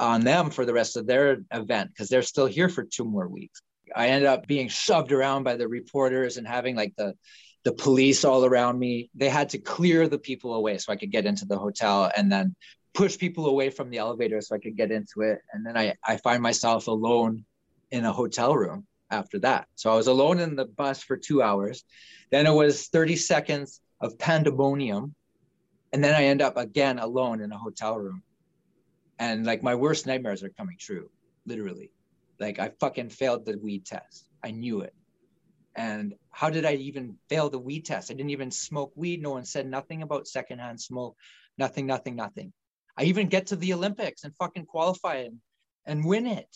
[0.00, 3.28] on them for the rest of their event because they're still here for two more
[3.28, 3.60] weeks.
[3.94, 7.14] I ended up being shoved around by the reporters and having like the
[7.62, 9.10] the police all around me.
[9.14, 12.32] They had to clear the people away so I could get into the hotel and
[12.32, 12.56] then
[12.94, 15.40] push people away from the elevator so I could get into it.
[15.52, 17.44] And then I, I find myself alone
[17.90, 19.66] in a hotel room after that.
[19.74, 21.84] So I was alone in the bus for two hours.
[22.30, 25.14] Then it was 30 seconds of pandemonium.
[25.92, 28.22] And then I end up again alone in a hotel room.
[29.20, 31.10] And like my worst nightmares are coming true,
[31.44, 31.92] literally.
[32.40, 34.26] Like I fucking failed the weed test.
[34.42, 34.94] I knew it.
[35.76, 38.10] And how did I even fail the weed test?
[38.10, 39.22] I didn't even smoke weed.
[39.22, 41.16] No one said nothing about secondhand smoke.
[41.58, 42.52] Nothing, nothing, nothing.
[42.96, 45.36] I even get to the Olympics and fucking qualify and,
[45.84, 46.48] and win it.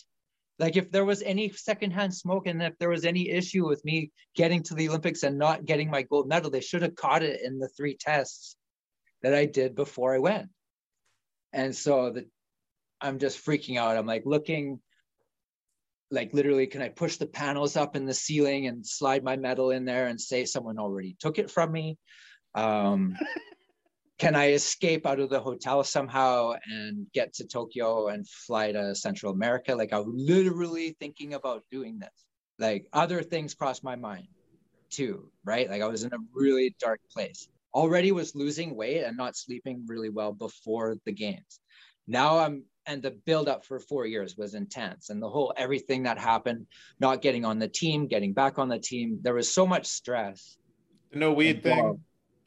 [0.57, 4.11] Like if there was any secondhand smoke and if there was any issue with me
[4.35, 7.41] getting to the Olympics and not getting my gold medal, they should have caught it
[7.43, 8.55] in the three tests
[9.21, 10.49] that I did before I went.
[11.53, 12.25] And so the,
[13.01, 13.97] I'm just freaking out.
[13.97, 14.79] I'm like looking,
[16.11, 19.71] like literally, can I push the panels up in the ceiling and slide my medal
[19.71, 21.97] in there and say someone already took it from me?
[22.53, 23.17] Um,
[24.17, 28.95] can I escape out of the hotel somehow and get to Tokyo and fly to
[28.95, 29.75] Central America?
[29.75, 32.25] Like I'm literally thinking about doing this.
[32.57, 34.27] Like other things crossed my mind
[34.89, 35.69] too, right?
[35.69, 37.49] Like I was in a really dark place.
[37.73, 41.59] Already was losing weight and not sleeping really well before the games.
[42.07, 46.03] Now I'm and the build up for four years was intense and the whole everything
[46.03, 46.67] that happened,
[46.99, 50.57] not getting on the team, getting back on the team, there was so much stress.
[51.13, 51.93] No weed thing uh,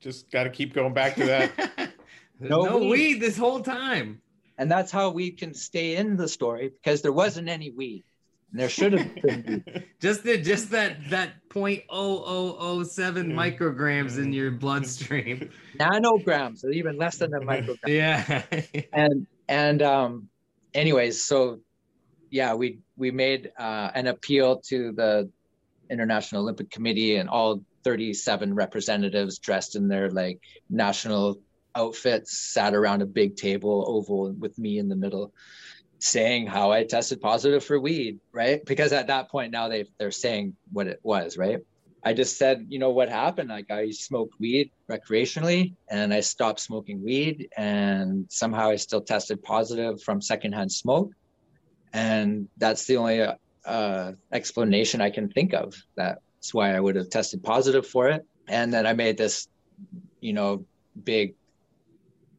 [0.01, 1.93] just got to keep going back to that.
[2.41, 2.91] no, no weed.
[2.91, 4.21] weed this whole time.
[4.59, 8.05] And that's how we can stay in the story because there wasn't any weed.
[8.51, 9.65] And there should have been
[10.01, 15.51] just the just that that point oh oh oh seven micrograms in your bloodstream.
[15.79, 17.77] Nanograms, or even less than a microgram.
[17.87, 18.43] Yeah.
[18.93, 20.29] and and um
[20.75, 21.61] anyways, so
[22.31, 25.31] yeah, we we made uh, an appeal to the
[25.91, 31.41] International Olympic Committee and all 37 representatives dressed in their like national
[31.75, 35.33] outfits sat around a big table oval with me in the middle
[36.01, 38.65] saying how I tested positive for weed, right?
[38.65, 41.59] Because at that point now they they're saying what it was, right?
[42.05, 43.49] I just said, you know what happened?
[43.49, 49.43] Like I smoked weed recreationally and I stopped smoking weed and somehow I still tested
[49.43, 51.11] positive from secondhand smoke.
[51.93, 53.27] And that's the only
[53.65, 58.25] uh, explanation I can think of that's why I would have tested positive for it.
[58.47, 59.49] And then I made this,
[60.21, 60.65] you know,
[61.05, 61.35] big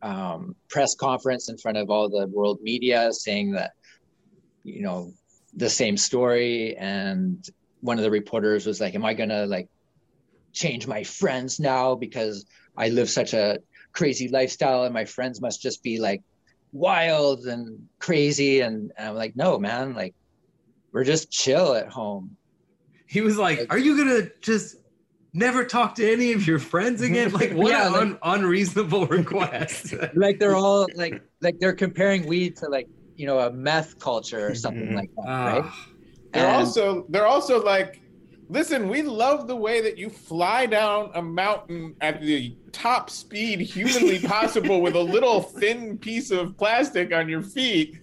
[0.01, 3.71] um, press conference in front of all the world media saying that,
[4.63, 5.11] you know,
[5.53, 6.77] the same story.
[6.77, 7.45] And
[7.81, 9.69] one of the reporters was like, Am I going to like
[10.53, 12.45] change my friends now because
[12.77, 13.59] I live such a
[13.91, 16.21] crazy lifestyle and my friends must just be like
[16.71, 18.61] wild and crazy?
[18.61, 20.15] And, and I'm like, No, man, like,
[20.91, 22.35] we're just chill at home
[23.09, 24.75] he was like, "Are you gonna just
[25.33, 29.07] never talk to any of your friends again?" Like, what yeah, an like, un- unreasonable
[29.07, 29.95] request.
[30.15, 34.45] like they're all like like they're comparing weed to like you know a meth culture
[34.45, 34.95] or something mm-hmm.
[34.95, 35.71] like that, uh, right?
[36.31, 38.01] They're and, also they're also like,
[38.49, 43.59] listen, we love the way that you fly down a mountain at the top speed
[43.59, 47.99] humanly possible with a little thin piece of plastic on your feet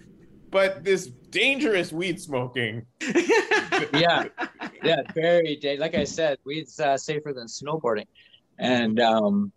[0.50, 2.86] but this dangerous weed smoking.
[3.92, 4.24] yeah,
[4.82, 5.80] yeah, very dangerous.
[5.80, 8.06] Like I said, weed's uh, safer than snowboarding,
[8.58, 9.52] and um,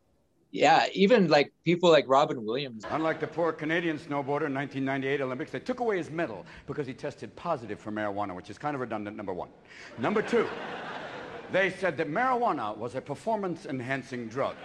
[0.51, 2.83] yeah, even like people like Robin Williams.
[2.89, 6.93] Unlike the poor Canadian snowboarder in 1998 Olympics, they took away his medal because he
[6.93, 9.15] tested positive for marijuana, which is kind of redundant.
[9.15, 9.49] Number one.
[9.99, 10.47] Number two,
[11.51, 14.55] they said that marijuana was a performance-enhancing drug.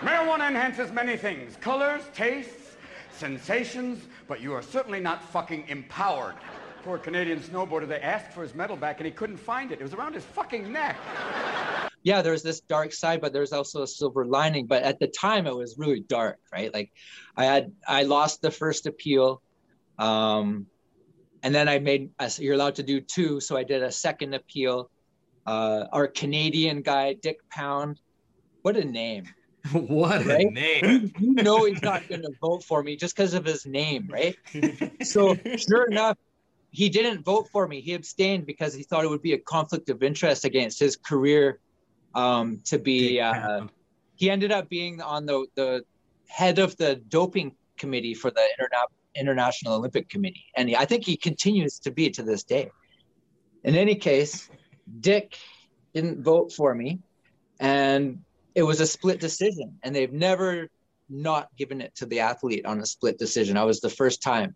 [0.00, 2.76] Marijuana enhances many things colors, tastes,
[3.10, 6.34] sensations, but you are certainly not fucking empowered.
[6.84, 9.80] Poor Canadian snowboarder, they asked for his medal back and he couldn't find it.
[9.80, 10.98] It was around his fucking neck.
[12.02, 14.66] Yeah, there's this dark side, but there's also a silver lining.
[14.66, 16.72] But at the time, it was really dark, right?
[16.74, 16.92] Like,
[17.38, 19.40] I had I lost the first appeal,
[19.98, 20.66] um,
[21.42, 24.90] and then I made you're allowed to do two, so I did a second appeal.
[25.46, 27.98] Uh, our Canadian guy, Dick Pound,
[28.60, 29.24] what a name!
[29.72, 30.46] what right?
[30.46, 31.12] a name.
[31.18, 34.06] You, you know he's not going to vote for me just because of his name,
[34.12, 34.36] right?
[35.02, 36.18] so sure enough,
[36.74, 37.80] he didn't vote for me.
[37.80, 41.60] He abstained because he thought it would be a conflict of interest against his career
[42.16, 43.20] um, to be.
[43.20, 43.66] Uh,
[44.16, 45.84] he ended up being on the the
[46.28, 51.04] head of the doping committee for the Interna- International Olympic Committee, and he, I think
[51.04, 52.70] he continues to be to this day.
[53.62, 54.50] In any case,
[55.00, 55.38] Dick
[55.94, 56.98] didn't vote for me,
[57.60, 58.18] and
[58.56, 60.68] it was a split decision and they've never
[61.08, 64.54] not given it to the athlete on a split decision i was the first time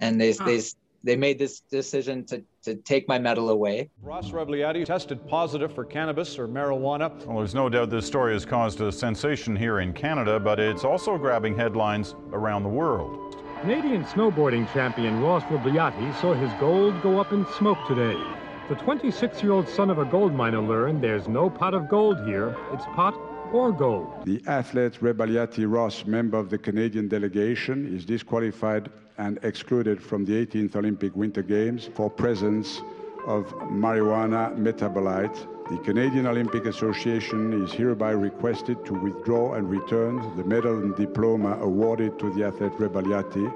[0.00, 0.44] and they huh.
[0.44, 0.60] they
[1.04, 3.90] they made this decision to, to take my medal away.
[4.02, 7.24] Ross Rebagliati tested positive for cannabis or marijuana.
[7.26, 10.84] Well, there's no doubt this story has caused a sensation here in Canada, but it's
[10.84, 13.36] also grabbing headlines around the world.
[13.60, 18.20] Canadian snowboarding champion Ross Rebagliati saw his gold go up in smoke today.
[18.68, 22.24] The 26 year old son of a gold miner learned there's no pot of gold
[22.26, 23.14] here, it's pot
[23.52, 24.24] or gold.
[24.24, 30.46] The athlete Rebagliati Ross, member of the Canadian delegation, is disqualified and excluded from the
[30.46, 32.80] 18th Olympic Winter Games for presence
[33.26, 35.46] of marijuana metabolite.
[35.70, 41.56] The Canadian Olympic Association is hereby requested to withdraw and return the medal and diploma
[41.60, 43.52] awarded to the athlete Rebagliati.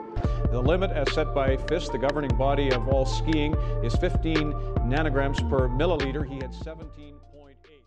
[0.50, 4.52] The limit, as set by FIS, the governing body of all skiing, is 15
[4.86, 6.24] nanograms per milliliter.
[6.24, 7.15] He had 17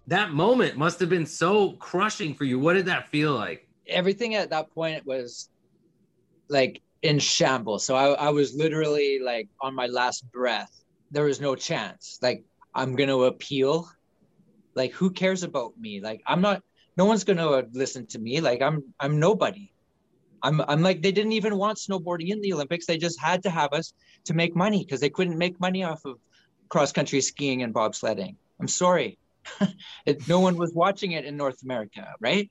[0.10, 2.57] that moment must have been so crushing for you.
[2.60, 3.68] What did that feel like?
[3.88, 5.49] Everything at that point was
[6.49, 7.86] like in shambles.
[7.86, 10.72] So I, I was literally like on my last breath.
[11.12, 12.18] There was no chance.
[12.22, 12.43] Like
[12.74, 13.88] I'm gonna appeal.
[14.74, 16.01] Like who cares about me?
[16.01, 16.64] Like I'm not.
[16.97, 18.41] No one's gonna listen to me.
[18.41, 18.84] Like I'm.
[18.99, 19.72] I'm nobody.
[20.41, 20.62] I'm.
[20.62, 22.88] I'm like they didn't even want snowboarding in the Olympics.
[22.88, 23.93] They just had to have us
[24.26, 26.18] to make money because they couldn't make money off of
[26.68, 28.36] cross country skiing and bobsledding.
[28.60, 29.20] I'm sorry.
[30.06, 32.50] it, no one was watching it in North America, right?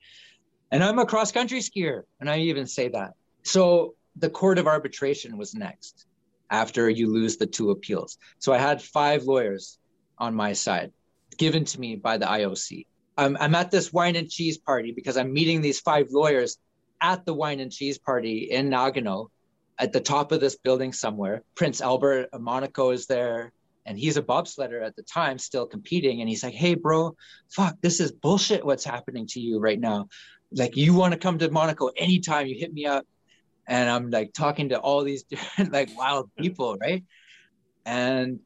[0.70, 3.12] And I'm a cross country skier, and I even say that.
[3.42, 6.06] So the court of arbitration was next
[6.50, 8.18] after you lose the two appeals.
[8.38, 9.78] So I had five lawyers
[10.18, 10.92] on my side
[11.36, 12.86] given to me by the IOC.
[13.16, 16.58] I'm, I'm at this wine and cheese party because I'm meeting these five lawyers
[17.00, 19.28] at the wine and cheese party in Nagano
[19.78, 21.42] at the top of this building somewhere.
[21.54, 23.52] Prince Albert of Monaco is there
[23.88, 26.20] and he's a bobsledder at the time still competing.
[26.20, 27.16] And he's like hey bro
[27.50, 30.08] fuck this is bullshit what's happening to you right now.
[30.52, 33.06] Like you want to come to monaco anytime you hit me up.
[33.66, 37.04] And i'm like talking to all these different like wild people right?
[37.86, 38.40] And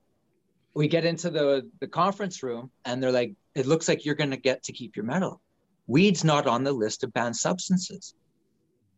[0.74, 4.30] we get into the the conference room and they're like it looks like you're going
[4.30, 5.43] to get to keep your medal.
[5.86, 8.14] Weed's not on the list of banned substances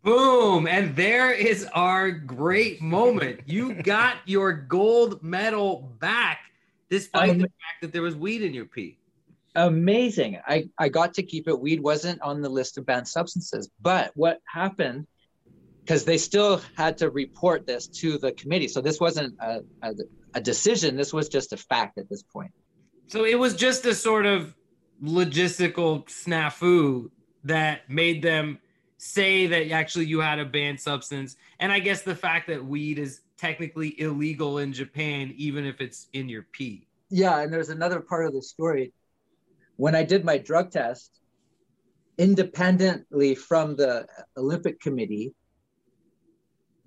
[0.05, 0.67] Boom.
[0.67, 3.41] And there is our great moment.
[3.47, 6.41] You got your gold medal back
[6.91, 8.99] despite um, the fact that there was weed in your pee.
[9.57, 10.39] Amazing.
[10.47, 11.59] I, I got to keep it.
[11.59, 13.71] Weed wasn't on the list of banned substances.
[13.81, 15.07] But what happened,
[15.81, 18.69] because they still had to report this to the committee.
[18.69, 19.95] So this wasn't a, a,
[20.35, 22.53] a decision, this was just a fact at this point.
[23.07, 24.55] So it was just a sort of
[25.03, 27.11] logistical snafu
[27.45, 28.59] that made them
[28.97, 31.37] say that actually you had a banned substance.
[31.59, 36.09] And I guess the fact that weed is technically illegal in Japan, even if it's
[36.13, 36.87] in your pee.
[37.11, 38.93] Yeah, and there's another part of the story.
[39.77, 41.21] When I did my drug test,
[42.19, 45.35] independently from the Olympic Committee,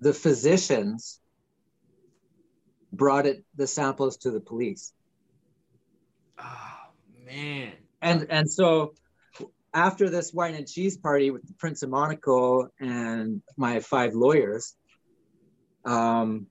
[0.00, 1.20] the physicians
[2.92, 4.92] brought it the samples to the police.
[6.38, 6.90] Oh
[7.26, 7.72] man.
[8.00, 8.94] And and so
[9.78, 14.74] after this wine and cheese party with the Prince of Monaco and my five lawyers,
[15.84, 16.48] um,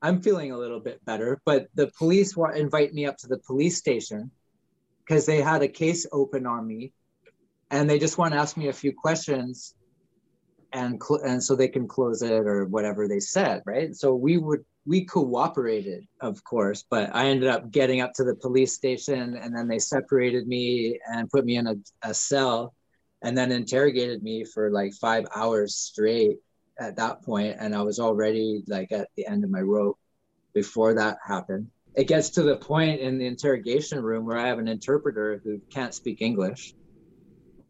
[0.00, 1.42] I'm feeling a little bit better.
[1.44, 4.30] But the police want invite me up to the police station
[5.00, 6.92] because they had a case open on me,
[7.70, 9.74] and they just want to ask me a few questions,
[10.72, 13.94] and cl- and so they can close it or whatever they said, right?
[13.94, 18.34] So we would we cooperated, of course, but I ended up getting up to the
[18.34, 22.74] police station and then they separated me and put me in a, a cell
[23.22, 26.38] and then interrogated me for like five hours straight
[26.78, 29.98] at that point and i was already like at the end of my rope
[30.54, 31.68] before that happened.
[31.94, 35.60] It gets to the point in the interrogation room where i have an interpreter who
[35.72, 36.74] can't speak english.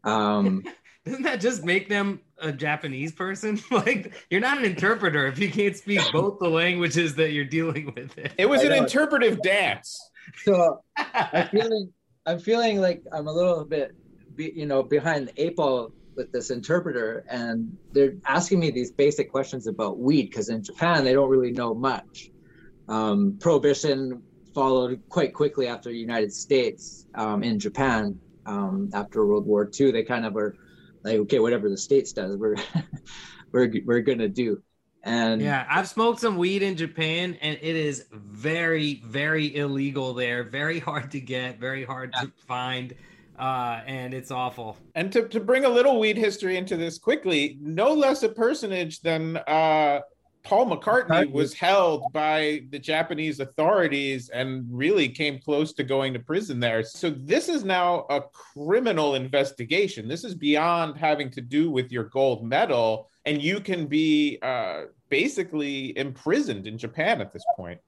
[0.04, 0.62] Um
[1.04, 3.60] doesn't that just make them a Japanese person?
[3.70, 7.92] like you're not an interpreter if you can't speak both the languages that you're dealing
[7.94, 8.16] with.
[8.18, 9.98] It, it was an interpretive dance.
[10.44, 11.92] So I'm feeling
[12.26, 13.92] I'm feeling like I'm a little bit
[14.36, 18.90] be, you know behind the eight ball with this interpreter and they're asking me these
[18.90, 22.30] basic questions about weed because in Japan they don't really know much.
[22.88, 24.22] Um, prohibition
[24.54, 29.92] followed quite quickly after the United States um, in Japan um, after World War II.
[29.92, 30.56] They kind of were
[31.02, 32.56] like okay whatever the states does we're
[33.52, 34.62] we're we're gonna do
[35.02, 40.44] and yeah i've smoked some weed in japan and it is very very illegal there
[40.44, 42.22] very hard to get very hard yeah.
[42.22, 42.94] to find
[43.40, 44.76] uh, and it's awful.
[44.94, 49.00] And to, to bring a little weed history into this quickly, no less a personage
[49.00, 50.00] than uh,
[50.42, 56.18] Paul McCartney was held by the Japanese authorities and really came close to going to
[56.18, 56.82] prison there.
[56.82, 60.08] So this is now a criminal investigation.
[60.08, 64.84] This is beyond having to do with your gold medal, and you can be uh,
[65.10, 67.78] basically imprisoned in Japan at this point.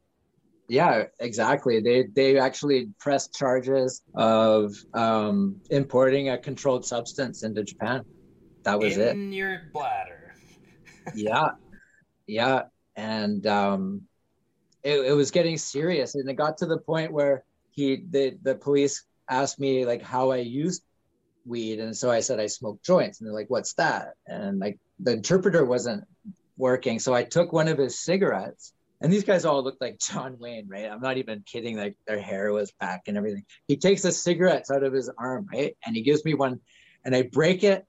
[0.69, 1.81] Yeah, exactly.
[1.81, 8.05] They they actually pressed charges of um, importing a controlled substance into Japan.
[8.63, 9.11] That was In it.
[9.13, 10.35] In your bladder.
[11.15, 11.51] yeah,
[12.27, 12.63] yeah,
[12.97, 14.03] and um,
[14.83, 18.55] it, it was getting serious, and it got to the point where he the the
[18.55, 20.83] police asked me like how I used
[21.45, 24.79] weed, and so I said I smoke joints, and they're like, "What's that?" And like
[25.01, 26.05] the interpreter wasn't
[26.57, 28.73] working, so I took one of his cigarettes.
[29.01, 30.89] And these guys all looked like John Wayne, right?
[30.89, 31.77] I'm not even kidding.
[31.77, 33.45] Like their hair was back and everything.
[33.67, 35.77] He takes the cigarettes out of his arm, right?
[35.85, 36.61] And he gives me one,
[37.05, 37.85] and I break it.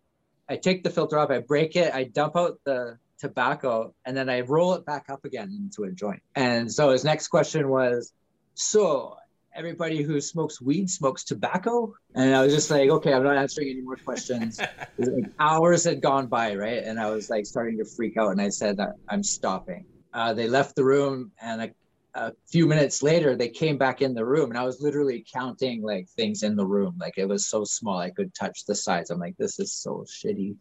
[0.49, 1.29] I take the filter off.
[1.29, 1.93] I break it.
[1.93, 5.93] I dump out the tobacco, and then I roll it back up again into a
[5.93, 6.21] joint.
[6.35, 8.11] And so his next question was,
[8.55, 9.15] "So
[9.55, 13.69] everybody who smokes weed smokes tobacco?" And I was just like, "Okay, I'm not answering
[13.69, 14.59] any more questions."
[14.97, 16.83] like hours had gone by, right?
[16.83, 18.77] And I was like starting to freak out, and I said
[19.09, 19.85] I'm stopping.
[20.13, 21.69] Uh, they left the room, and a,
[22.15, 25.81] a few minutes later, they came back in the room, and I was literally counting
[25.81, 26.97] like things in the room.
[26.99, 29.11] Like it was so small, I could touch the sides.
[29.11, 30.57] I'm like, this is so shitty.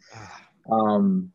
[0.71, 1.33] Um,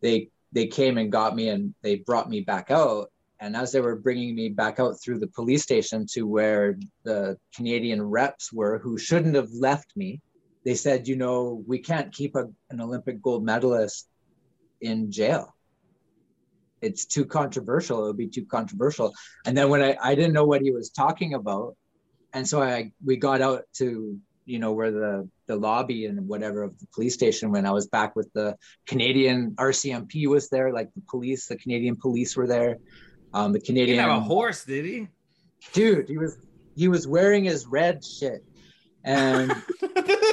[0.00, 3.10] they they came and got me, and they brought me back out.
[3.40, 7.38] And as they were bringing me back out through the police station to where the
[7.54, 10.20] Canadian reps were, who shouldn't have left me,
[10.64, 14.08] they said, you know, we can't keep a, an Olympic gold medalist
[14.82, 15.54] in jail
[16.82, 18.04] it's too controversial.
[18.04, 19.12] It would be too controversial.
[19.44, 21.76] And then when I, I didn't know what he was talking about,
[22.32, 24.18] and so I we got out to
[24.50, 27.86] you know where the the lobby and whatever of the police station when I was
[27.86, 32.78] back with the Canadian RCMP was there, like the police, the Canadian police were there.
[33.32, 35.08] Um, the He Canadian didn't have a horse, did he?
[35.72, 36.36] dude, he was
[36.74, 38.42] he was wearing his red shit,
[39.04, 39.50] and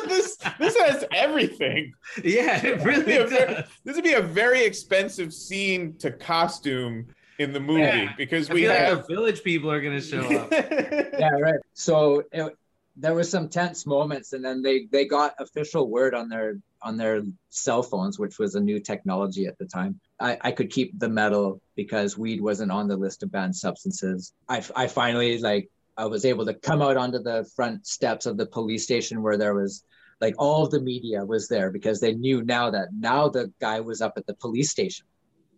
[0.08, 1.94] this this has everything.
[2.24, 5.96] Yeah, it This would really be a very- this would be a very expensive scene
[6.00, 7.08] to costume
[7.40, 8.14] in the movie Yeah.
[8.18, 10.52] because I we feel have like the village people are gonna show up.
[10.52, 11.60] yeah, right.
[11.74, 12.54] So it,
[13.00, 16.98] there were some tense moments, and then they they got official word on their on
[16.98, 20.00] their cell phones, which was a new technology at the time.
[20.20, 24.34] I, I could keep the medal because weed wasn't on the list of banned substances.
[24.50, 28.38] I, I finally like I was able to come out onto the front steps of
[28.38, 29.84] the police station where there was
[30.20, 34.02] like all the media was there because they knew now that now the guy was
[34.02, 35.06] up at the police station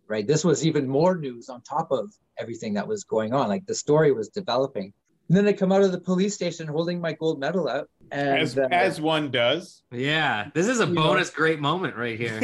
[0.06, 3.64] right this was even more news on top of everything that was going on like
[3.66, 4.92] the story was developing
[5.30, 7.86] and then I come out of the police station holding my gold medal up.
[8.10, 9.84] And as uh, as one does.
[9.92, 12.40] Yeah, this is a You know- bonus great moment right here.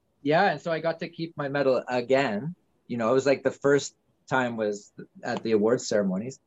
[0.22, 2.56] yeah, and so I got to keep my medal again.
[2.88, 3.94] You know, it was like the first
[4.28, 4.90] time was
[5.22, 6.40] at the awards ceremonies.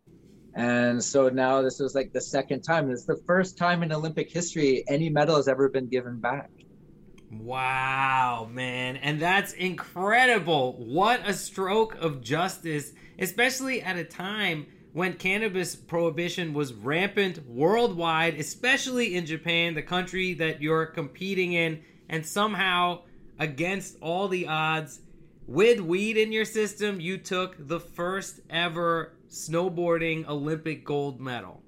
[0.56, 2.90] And so now this was like the second time.
[2.90, 6.50] This is the first time in Olympic history any medal has ever been given back.
[7.32, 8.98] Wow, man.
[8.98, 10.74] And that's incredible.
[10.86, 18.36] What a stroke of justice, especially at a time when cannabis prohibition was rampant worldwide,
[18.40, 23.02] especially in Japan, the country that you're competing in, and somehow,
[23.38, 25.02] against all the odds,
[25.48, 31.62] with weed in your system, you took the first ever snowboarding Olympic gold medal.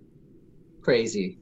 [0.82, 1.40] Crazy.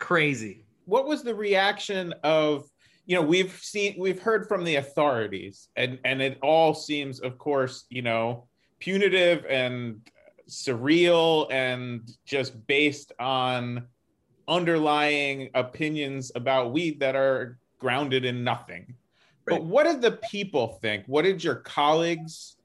[0.00, 0.64] Crazy.
[0.86, 2.64] what was the reaction of
[3.06, 7.38] you know we've seen we've heard from the authorities and and it all seems of
[7.38, 8.48] course you know
[8.80, 10.00] punitive and
[10.52, 13.86] surreal and just based on
[14.48, 18.94] underlying opinions about weed that are grounded in nothing.
[19.46, 21.04] But what did the people think?
[21.06, 22.56] What did your colleagues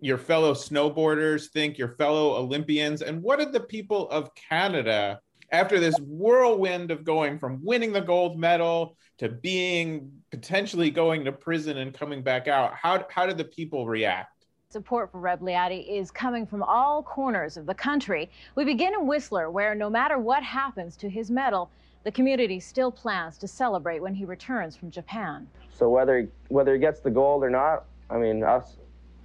[0.00, 3.02] your fellow snowboarders think your fellow olympians?
[3.02, 5.20] And what did the people of canada
[5.52, 11.32] after this whirlwind of going from winning the gold medal to being potentially going to
[11.32, 14.31] prison and coming back out, how, how did the people react?
[14.72, 18.30] Support for Rebagliati is coming from all corners of the country.
[18.54, 21.70] We begin in Whistler, where no matter what happens to his medal,
[22.04, 25.46] the community still plans to celebrate when he returns from Japan.
[25.70, 28.78] So whether whether he gets the gold or not, I mean, us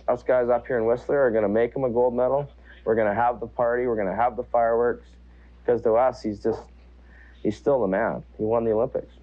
[0.09, 2.51] us guys up here in Whistler are going to make him a gold medal.
[2.83, 3.87] We're going to have the party.
[3.87, 5.07] We're going to have the fireworks,
[5.65, 6.63] because to us, he's just
[7.41, 8.21] he's still the man.
[8.37, 9.13] He won the Olympics.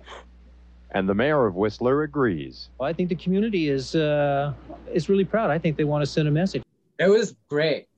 [0.95, 2.71] And the mayor of Whistler agrees.
[2.79, 4.55] Well, I think the community is uh,
[4.93, 5.51] is really proud.
[5.51, 6.63] I think they want to send a message.
[7.01, 7.89] It was great.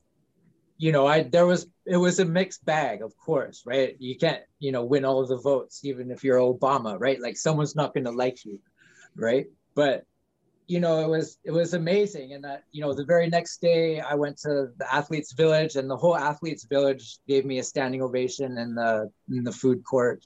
[0.79, 3.95] You know, I there was it was a mixed bag, of course, right?
[3.99, 7.21] You can't, you know, win all of the votes, even if you're Obama, right?
[7.21, 8.59] Like someone's not gonna like you,
[9.15, 9.45] right?
[9.75, 10.03] But
[10.67, 12.33] you know, it was it was amazing.
[12.33, 15.87] And that, you know, the very next day I went to the athletes village and
[15.87, 20.25] the whole athletes village gave me a standing ovation in the in the food court.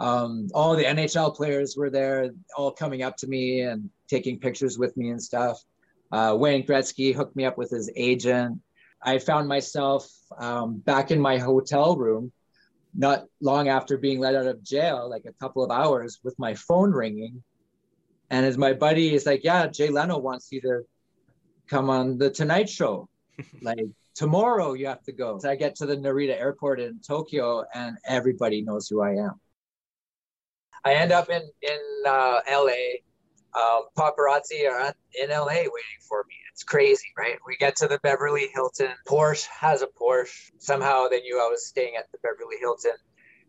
[0.00, 4.78] Um, all the NHL players were there, all coming up to me and taking pictures
[4.78, 5.62] with me and stuff.
[6.10, 8.60] Uh, Wayne Gretzky hooked me up with his agent.
[9.02, 12.32] I found myself um, back in my hotel room
[12.94, 16.54] not long after being let out of jail, like a couple of hours, with my
[16.54, 17.42] phone ringing.
[18.30, 20.82] And as my buddy is like, Yeah, Jay Leno wants you to
[21.68, 23.08] come on the Tonight Show.
[23.62, 25.38] like tomorrow you have to go.
[25.38, 29.40] So I get to the Narita airport in Tokyo and everybody knows who I am.
[30.84, 33.00] I end up in, in uh, LA
[33.56, 36.34] um, paparazzi are in LA waiting for me.
[36.52, 37.36] It's crazy, right?
[37.46, 38.90] We get to the Beverly Hilton.
[39.08, 40.50] Porsche has a Porsche.
[40.58, 42.96] Somehow they knew I was staying at the Beverly Hilton,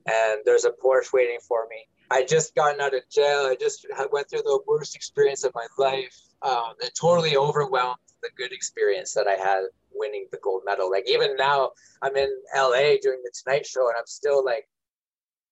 [0.07, 1.87] and there's a Porsche waiting for me.
[2.09, 3.45] I just gotten out of jail.
[3.45, 6.17] I just went through the worst experience of my life.
[6.41, 9.63] Um, it totally overwhelmed the good experience that I had
[9.93, 10.89] winning the gold medal.
[10.89, 11.71] Like even now,
[12.01, 14.67] I'm in LA doing the Tonight Show, and I'm still like,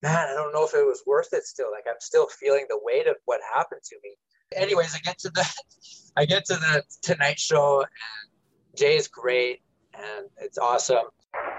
[0.02, 1.44] man, I don't know if it was worth it.
[1.44, 4.16] Still, like I'm still feeling the weight of what happened to me
[4.56, 5.46] anyways, I get to the
[6.18, 9.62] I get to the Tonight Show, and Jay is great,
[9.94, 11.06] and it's awesome.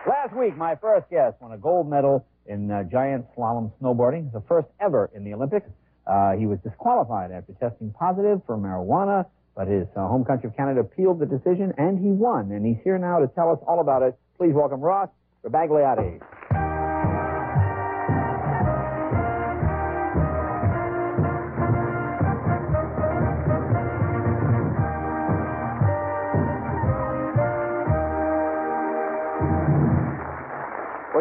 [0.09, 4.43] Last week, my first guest won a gold medal in uh, giant slalom snowboarding, the
[4.49, 5.69] first ever in the Olympics.
[6.07, 9.25] Uh, he was disqualified after testing positive for marijuana,
[9.55, 12.51] but his uh, home country of Canada appealed the decision, and he won.
[12.51, 14.19] And he's here now to tell us all about it.
[14.37, 15.09] Please welcome Ross
[15.45, 16.21] Rebagliati.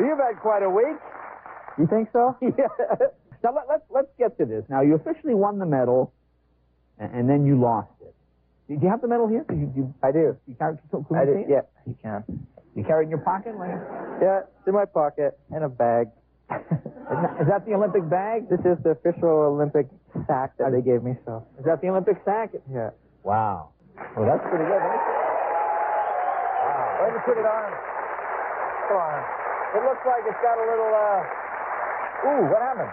[0.10, 0.97] You've had quite a week.
[1.78, 2.36] You think so?
[2.41, 2.68] yeah.
[3.43, 4.66] Now let, let's let's get to this.
[4.68, 6.12] Now you officially won the medal,
[6.97, 8.14] and, and then you lost it.
[8.68, 9.45] Did you have the medal here?
[9.47, 10.36] Did you, you, I do.
[10.45, 11.32] You carry, can I do.
[11.32, 11.45] it?
[11.47, 12.24] Yeah, you can.
[12.76, 13.72] You carry it in your pocket, like?
[14.22, 16.10] Yeah, it's in my pocket in a bag.
[16.53, 18.49] is, that the Olympic bag?
[18.49, 19.88] This is the official Olympic
[20.28, 21.16] sack that they gave me.
[21.26, 21.45] So.
[21.57, 22.51] Is that the Olympic sack?
[22.72, 22.91] Yeah.
[23.24, 23.70] Wow.
[24.16, 24.82] Well, that's pretty good.
[26.62, 26.99] Wow.
[27.03, 27.72] Way to put it on.
[28.88, 29.38] Come on.
[29.76, 31.22] It looks like it's got a little, uh...
[32.26, 32.91] Ooh, what happened?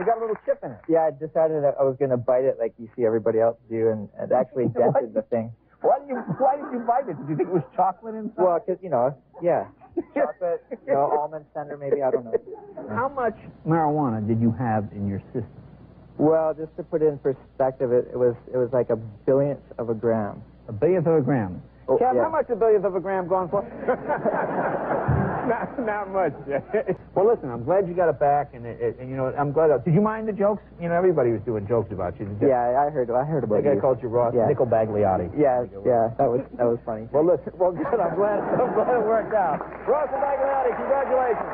[0.00, 0.80] It got a little chip in it.
[0.88, 3.56] Yeah, I decided that I was going to bite it like you see everybody else
[3.70, 5.52] do, and it actually dented the thing.
[5.82, 7.16] Why did you Why did you bite it?
[7.16, 8.42] Did you think it was chocolate inside?
[8.42, 9.66] Well, because, you know, yeah.
[10.14, 12.34] Chocolate, you know, almond center, maybe, I don't know.
[12.88, 13.36] How much
[13.66, 15.48] marijuana did you have in your system?
[16.18, 19.64] Well, just to put it in perspective, it, it was it was like a billionth
[19.78, 20.42] of a gram.
[20.68, 21.62] A billionth of a gram.
[21.88, 22.22] Oh, Kev, yeah.
[22.22, 23.62] how much a billionth of a gram going for?
[25.50, 26.32] not, not much.
[27.14, 29.50] well, listen, I'm glad you got it back, and, it, it, and you know, I'm
[29.52, 29.70] glad.
[29.70, 30.62] Uh, did you mind the jokes?
[30.80, 32.26] You know, everybody was doing jokes about you.
[32.38, 32.48] Did?
[32.48, 33.62] Yeah, I heard I heard about it.
[33.64, 33.80] The guy you.
[33.80, 34.46] called you Ross Yeah.
[34.46, 35.32] Nickel Bagliati.
[35.34, 37.08] Yeah, yeah, that was that was funny.
[37.10, 37.98] Well, listen, well, good.
[37.98, 39.58] I'm glad, I'm glad it worked out.
[39.88, 41.50] Ross Bagliati, congratulations.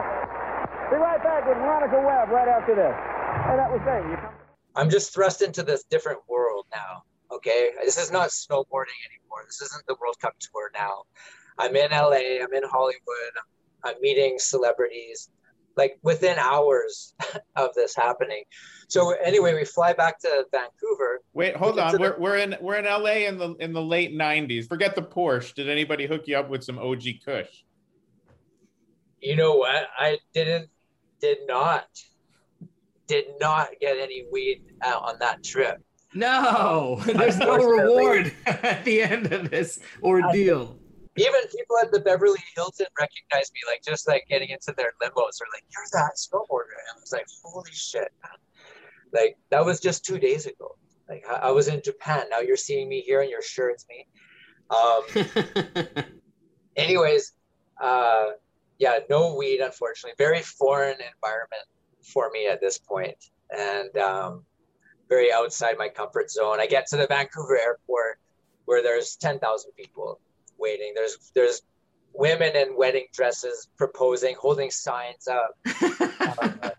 [0.91, 2.93] Be right back with Monica Webb right after this.
[2.93, 4.05] Hey, that was great.
[4.11, 4.35] You come-
[4.77, 7.03] I'm just thrust into this different world now.
[7.33, 9.43] Okay, this is not snowboarding anymore.
[9.47, 11.03] This isn't the World Cup tour now.
[11.59, 12.43] I'm in LA.
[12.43, 13.33] I'm in Hollywood.
[13.85, 15.31] I'm, meeting celebrities.
[15.77, 17.15] Like within hours
[17.57, 18.45] of this happening.
[18.89, 21.21] So anyway, we fly back to Vancouver.
[21.35, 22.01] Wait, hold We on.
[22.01, 24.67] We're, we're in we're in LA in the in the late '90s.
[24.69, 25.55] Forget the Porsche.
[25.55, 27.65] Did anybody hook you up with some OG Kush?
[29.21, 29.89] You know what?
[29.99, 30.71] I didn't,
[31.21, 31.89] did not,
[33.07, 35.83] did not get any weed out on that trip.
[36.17, 40.79] No, there's no reward at the end of this ordeal.
[41.19, 45.41] Even people at the Beverly Hilton recognized me, like just like getting into their limos,
[45.41, 48.33] are like, "You're that snowboarder." And I was like, "Holy shit, man!"
[49.13, 50.77] Like that was just two days ago.
[51.09, 52.27] Like I, I was in Japan.
[52.31, 54.07] Now you're seeing me here, and you're sure it's me.
[54.71, 56.05] Um,
[56.77, 57.33] anyways,
[57.81, 58.31] uh,
[58.79, 60.15] yeah, no weed, unfortunately.
[60.19, 61.67] Very foreign environment
[62.03, 63.17] for me at this point,
[63.57, 64.45] and um,
[65.09, 66.61] very outside my comfort zone.
[66.61, 68.19] I get to the Vancouver airport
[68.65, 70.21] where there's 10,000 people
[70.59, 70.93] waiting.
[70.95, 71.63] There's there's
[72.13, 75.57] women in wedding dresses proposing, holding signs up.
[76.39, 76.71] Uh,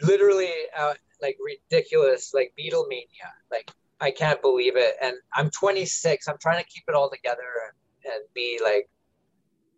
[0.00, 3.30] literally, uh, like ridiculous, like Beatlemania.
[3.50, 4.96] Like I can't believe it.
[5.00, 6.26] And I'm 26.
[6.28, 8.88] I'm trying to keep it all together and, and be like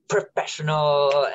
[0.08, 1.34] professional and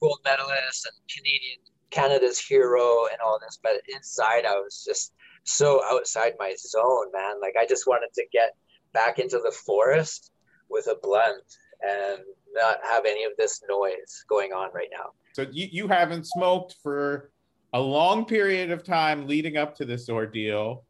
[0.00, 1.58] gold medalist and Canadian
[1.90, 3.58] Canada's hero and all this.
[3.62, 5.12] But inside, I was just
[5.46, 7.40] so outside my zone, man.
[7.40, 8.50] Like I just wanted to get
[8.92, 10.30] back into the forest
[10.68, 11.42] with a blunt
[11.82, 12.20] and
[12.52, 15.10] not have any of this noise going on right now.
[15.34, 17.30] So you, you haven't smoked for
[17.72, 20.84] a long period of time leading up to this ordeal.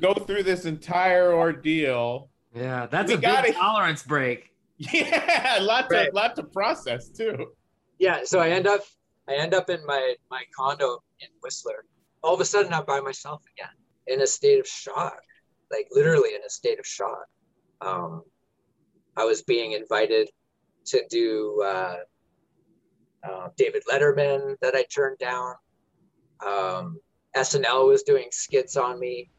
[0.00, 2.28] Go through this entire ordeal.
[2.54, 4.46] Yeah, that's We a big gotta- tolerance break.
[4.78, 6.14] Yeah, a lot to Right.
[6.14, 7.52] lot to process too.
[7.98, 8.80] Yeah, so I end up
[9.28, 11.84] I end up in my my condo in Whistler.
[12.22, 13.68] All of a sudden I'm by myself again
[14.10, 15.20] in a state of shock.
[15.70, 17.26] Like literally in a state of shock.
[17.80, 18.22] Um
[19.16, 20.30] I was being invited
[20.86, 21.96] to do uh,
[23.28, 25.54] uh, David Letterman that I turned down.
[26.46, 26.98] Um,
[27.36, 29.30] SNL was doing skits on me.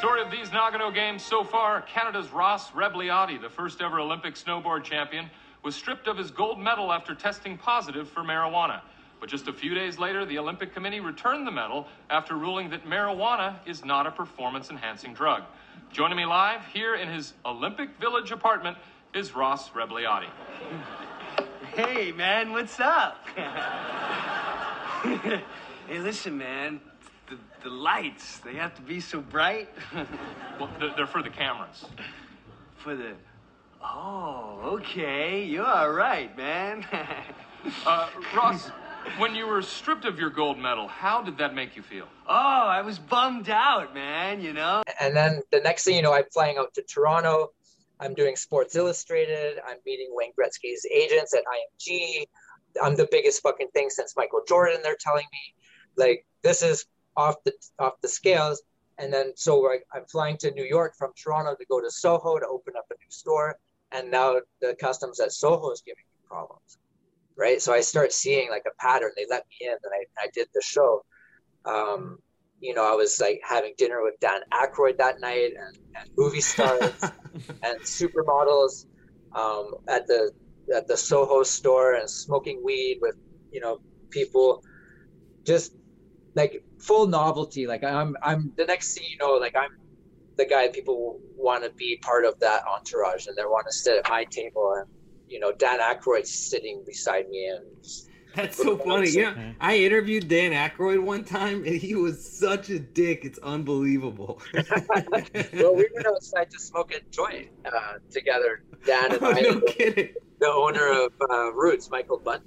[0.00, 4.82] Story of these Nagano Games so far Canada's Ross Rebagliati, the first ever Olympic snowboard
[4.82, 5.28] champion,
[5.62, 8.80] was stripped of his gold medal after testing positive for marijuana.
[9.20, 12.86] But just a few days later, the Olympic Committee returned the medal after ruling that
[12.86, 15.42] marijuana is not a performance enhancing drug.
[15.92, 18.78] Joining me live here in his Olympic Village apartment
[19.12, 20.30] is Ross Rebagliati.
[21.74, 23.28] Hey, man, what's up?
[25.02, 25.42] hey,
[25.98, 26.80] listen, man.
[27.30, 29.68] The, the lights, they have to be so bright.
[30.58, 31.84] well, they're, they're for the cameras.
[32.78, 33.12] For the.
[33.80, 35.44] Oh, okay.
[35.44, 36.84] You're all right, man.
[37.86, 38.70] uh, Ross,
[39.18, 42.06] when you were stripped of your gold medal, how did that make you feel?
[42.28, 44.82] Oh, I was bummed out, man, you know?
[44.98, 47.52] And then the next thing you know, I'm flying out to Toronto.
[48.00, 49.60] I'm doing Sports Illustrated.
[49.64, 52.24] I'm meeting Wayne Gretzky's agents at IMG.
[52.82, 55.54] I'm the biggest fucking thing since Michael Jordan, they're telling me.
[55.96, 56.86] Like, this is
[57.16, 58.62] off the off the scales.
[58.98, 62.38] And then so I, I'm flying to New York from Toronto to go to Soho
[62.38, 63.56] to open up a new store.
[63.92, 66.78] And now the customs at Soho is giving me problems
[67.40, 67.60] right?
[67.60, 69.10] So I start seeing like a pattern.
[69.16, 71.04] They let me in, and I, I did the show.
[71.64, 72.18] Um,
[72.60, 76.42] you know, I was like having dinner with Dan Aykroyd that night, and, and movie
[76.42, 76.92] stars
[77.62, 78.86] and supermodels
[79.34, 80.30] um, at the
[80.74, 83.16] at the Soho store, and smoking weed with
[83.50, 83.80] you know
[84.10, 84.62] people,
[85.44, 85.72] just
[86.34, 87.66] like full novelty.
[87.66, 89.76] Like I'm I'm the next thing you know, like I'm
[90.36, 93.98] the guy people want to be part of that entourage, and they want to sit
[93.98, 94.88] at my table and
[95.28, 97.64] you know, Dan Aykroyd sitting beside me and
[98.34, 99.10] that's so funny.
[99.10, 103.24] Yeah, I interviewed Dan Aykroyd one time, and he was such a dick.
[103.24, 104.40] It's unbelievable.
[104.54, 108.62] well, we went outside to smoke a joint uh, together.
[108.86, 110.14] Dan and oh, I, no the, kidding.
[110.38, 112.42] the owner of uh, Roots, Michael Budman,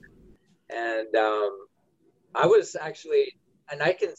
[0.70, 1.68] and um,
[2.34, 3.36] I was actually,
[3.74, 4.10] and I can,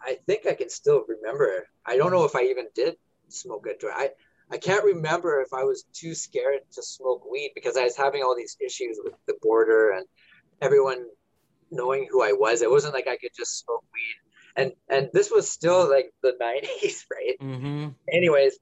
[0.00, 1.68] I think I can still remember.
[1.84, 2.96] I don't know if I even did
[3.28, 3.94] smoke a joint.
[3.96, 4.10] I
[4.50, 8.22] I can't remember if I was too scared to smoke weed because I was having
[8.22, 10.04] all these issues with the border and
[10.60, 11.06] everyone
[11.70, 12.60] knowing who I was.
[12.60, 14.16] It wasn't like I could just smoke weed.
[14.56, 17.36] And and this was still like the 90s, right?
[17.40, 17.88] Mm-hmm.
[18.12, 18.58] Anyways,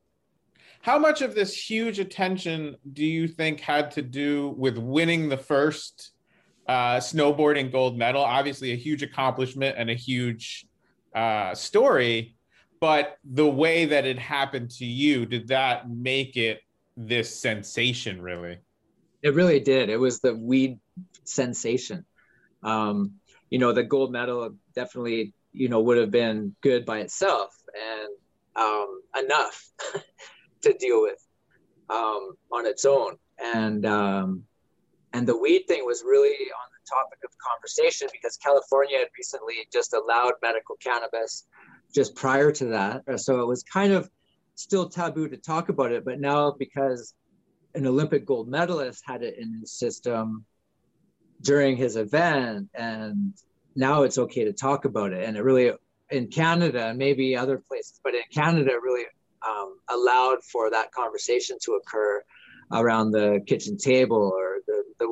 [0.82, 5.36] how much of this huge attention do you think had to do with winning the
[5.36, 6.12] first
[6.70, 8.22] uh, snowboarding gold medal?
[8.22, 10.66] Obviously, a huge accomplishment and a huge
[11.14, 12.34] uh, story
[12.80, 16.60] but the way that it happened to you did that make it
[16.96, 18.58] this sensation really?
[19.22, 19.90] It really did.
[19.90, 20.78] It was the weed
[21.24, 22.06] sensation.
[22.62, 23.14] Um,
[23.50, 28.08] you know the gold medal definitely you know would have been good by itself and
[28.56, 29.70] um, enough
[30.62, 31.18] to deal with
[31.90, 33.16] um, on its own.
[33.38, 34.44] And um,
[35.12, 39.54] and the weed thing was really on the topic of conversation because california had recently
[39.72, 41.46] just allowed medical cannabis
[41.94, 43.02] just prior to that.
[43.08, 44.08] Uh, so it was kind of
[44.54, 46.04] still taboo to talk about it.
[46.04, 47.14] But now, because
[47.74, 50.44] an Olympic gold medalist had it in his system
[51.42, 53.34] during his event, and
[53.74, 55.24] now it's okay to talk about it.
[55.24, 55.72] And it really,
[56.10, 59.04] in Canada, maybe other places, but in Canada, really
[59.48, 62.22] um, allowed for that conversation to occur
[62.72, 64.49] around the kitchen table or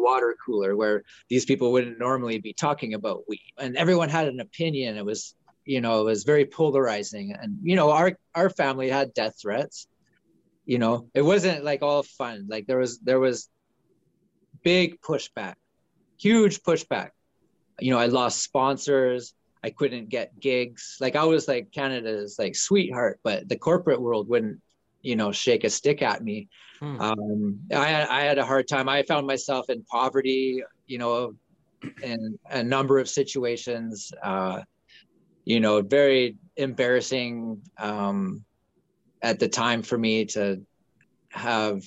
[0.08, 0.96] water cooler where
[1.30, 5.34] these people wouldn't normally be talking about weed and everyone had an opinion it was
[5.68, 7.36] you know, it was very polarizing.
[7.38, 9.86] And, you know, our, our family had death threats.
[10.64, 12.46] You know, it wasn't like all fun.
[12.48, 13.50] Like there was, there was
[14.64, 15.56] big pushback,
[16.18, 17.10] huge pushback.
[17.80, 19.34] You know, I lost sponsors.
[19.62, 20.96] I couldn't get gigs.
[21.00, 24.62] Like I was like Canada's like sweetheart, but the corporate world wouldn't,
[25.08, 26.48] you know, shake a stick at me.
[26.80, 27.00] Hmm.
[27.00, 28.90] Um, I, I had a hard time.
[28.90, 31.32] I found myself in poverty, you know,
[32.02, 34.12] in a number of situations.
[34.22, 34.60] Uh,
[35.46, 38.44] you know, very embarrassing um,
[39.22, 40.60] at the time for me to
[41.30, 41.82] have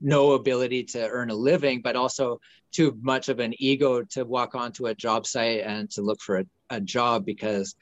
[0.00, 2.38] no ability to earn a living, but also
[2.70, 6.38] too much of an ego to walk onto a job site and to look for
[6.38, 7.74] a, a job because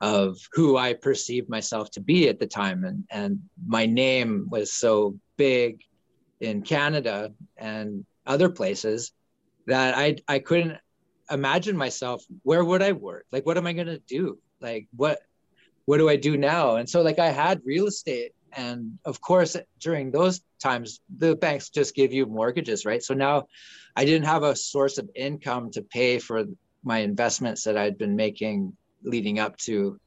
[0.00, 2.84] of who I perceived myself to be at the time.
[2.84, 5.82] And, and my name was so big
[6.40, 9.12] in Canada and other places
[9.66, 10.78] that I, I couldn't
[11.30, 13.26] imagine myself where would i work?
[13.32, 14.38] Like what am i going to do?
[14.60, 15.20] Like what
[15.84, 16.76] what do i do now?
[16.76, 18.32] And so like i had real estate.
[18.52, 23.02] And of course during those times the banks just give you mortgages right?
[23.02, 23.46] So now
[23.96, 26.44] i didn't have a source of income to pay for
[26.84, 28.72] my investments that i'd been making
[29.02, 29.98] leading up to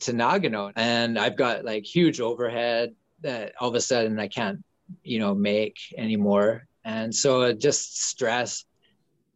[0.00, 0.72] to Nagano.
[0.74, 4.64] And I've got like huge overhead that all of a sudden I can't,
[5.02, 6.66] you know, make anymore.
[6.84, 8.64] And so just stress,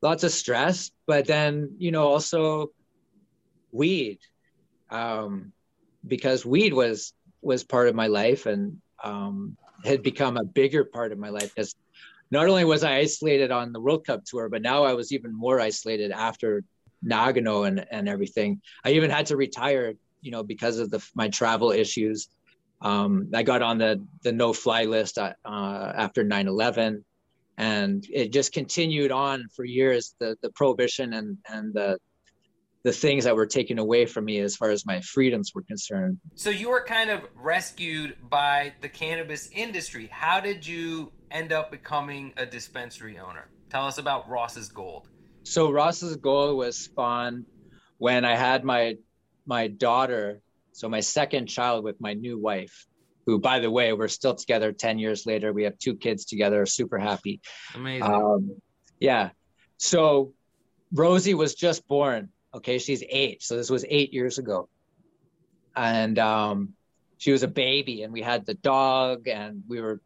[0.03, 2.73] lots of stress, but then, you know, also
[3.71, 4.19] weed.
[4.91, 5.53] Um,
[6.07, 7.13] because weed was
[7.43, 11.55] was part of my life and um, had become a bigger part of my life
[11.55, 11.75] because
[12.31, 15.33] not only was I isolated on the World Cup tour, but now I was even
[15.33, 16.65] more isolated after
[17.07, 18.61] Nagano and, and everything.
[18.85, 22.29] I even had to retire, you know, because of the my travel issues.
[22.83, 27.03] Um, I got on the the no fly list uh, after 9/11,
[27.57, 30.15] and it just continued on for years.
[30.21, 31.99] The the prohibition and and the
[32.87, 36.21] the things that were taken away from me as far as my freedoms were concerned.
[36.37, 40.09] So you were kind of rescued by the cannabis industry.
[40.13, 43.49] How did you end up becoming a dispensary owner?
[43.71, 45.09] Tell us about Ross's Gold.
[45.47, 47.47] So Ross's Gold was spawned
[47.99, 48.97] when I had my
[49.47, 50.41] my daughter,
[50.73, 52.87] so my second child with my new wife,
[53.27, 55.53] who by the way, we're still together 10 years later.
[55.53, 57.41] We have two kids together, super happy.
[57.75, 58.03] Amazing.
[58.03, 58.57] Um,
[58.99, 59.31] yeah.
[59.79, 60.33] So
[60.93, 63.43] Rosie was just born Okay, she's eight.
[63.43, 64.71] So this was eight years ago.
[65.77, 66.73] And um,
[67.19, 70.01] she was a baby, and we had the dog, and we were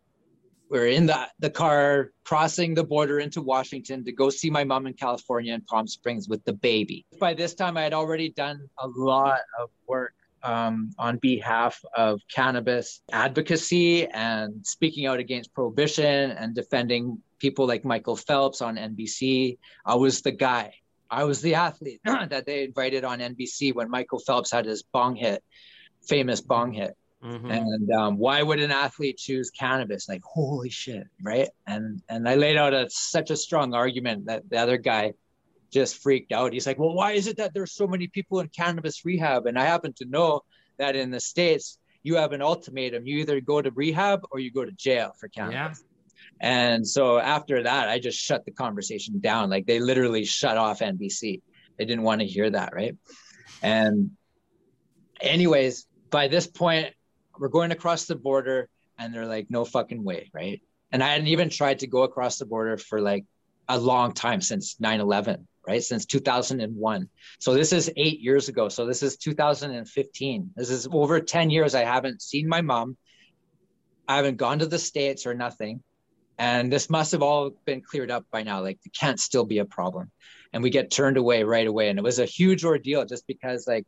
[0.71, 4.63] we were in the, the car crossing the border into Washington to go see my
[4.63, 7.05] mom in California in Palm Springs with the baby.
[7.19, 10.15] By this time, I had already done a lot of work
[10.45, 17.85] um, on behalf of cannabis advocacy and speaking out against prohibition and defending people like
[17.85, 19.59] Michael Phelps on NBC.
[19.85, 20.75] I was the guy.
[21.11, 25.17] I was the athlete that they invited on NBC when Michael Phelps had his bong
[25.17, 25.43] hit,
[26.07, 26.97] famous bong hit.
[27.25, 27.51] Mm-hmm.
[27.51, 30.09] And um, why would an athlete choose cannabis?
[30.09, 31.49] Like, holy shit, right?
[31.67, 35.13] And and I laid out a, such a strong argument that the other guy
[35.71, 36.53] just freaked out.
[36.53, 39.47] He's like, well, why is it that there's so many people in cannabis rehab?
[39.47, 40.43] And I happen to know
[40.79, 44.51] that in the states, you have an ultimatum: you either go to rehab or you
[44.51, 45.85] go to jail for cannabis.
[45.85, 45.87] Yeah.
[46.41, 49.51] And so after that, I just shut the conversation down.
[49.51, 51.43] Like they literally shut off NBC.
[51.77, 52.97] They didn't want to hear that, right?
[53.63, 54.13] And
[55.21, 56.95] anyways, by this point,
[57.41, 58.69] we're going across the border
[58.99, 60.61] and they're like, no fucking way, right?
[60.93, 63.25] And I hadn't even tried to go across the border for like
[63.69, 68.87] a long time since 9-11 right since 2001 so this is eight years ago so
[68.87, 72.97] this is 2015 this is over 10 years i haven't seen my mom
[74.09, 75.83] i haven't gone to the states or nothing
[76.41, 78.63] and this must have all been cleared up by now.
[78.63, 80.11] Like it can't still be a problem.
[80.55, 81.91] And we get turned away right away.
[81.91, 83.85] And it was a huge ordeal just because like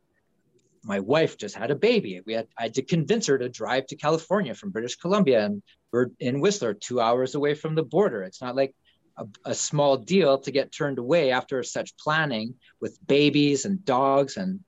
[0.83, 2.21] my wife just had a baby.
[2.25, 5.63] We had I had to convince her to drive to California from British Columbia, and
[5.91, 8.23] we're in Whistler, two hours away from the border.
[8.23, 8.75] It's not like
[9.17, 14.37] a, a, small deal to get turned away after such planning with babies and dogs
[14.37, 14.59] and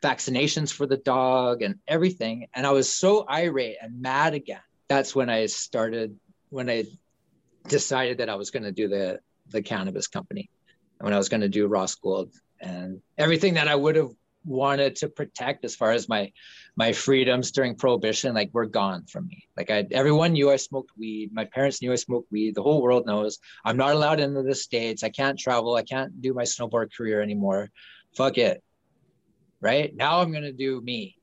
[0.00, 2.46] vaccinations for the dog and everything.
[2.54, 4.60] And I was so irate and mad again.
[4.88, 6.16] That's when I started
[6.50, 6.84] when I
[7.66, 10.50] decided that I was going to do the the cannabis company
[11.00, 14.10] when I was going to do Ross Gold and everything that I would have
[14.44, 16.32] wanted to protect as far as my
[16.76, 19.44] my freedoms during prohibition like were gone from me.
[19.56, 21.30] Like i everyone knew i smoked weed.
[21.32, 22.54] My parents knew i smoked weed.
[22.54, 23.38] The whole world knows.
[23.64, 25.02] I'm not allowed into the states.
[25.02, 25.74] I can't travel.
[25.74, 27.70] I can't do my snowboard career anymore.
[28.16, 28.62] Fuck it.
[29.60, 29.94] Right?
[29.94, 31.16] Now i'm going to do me.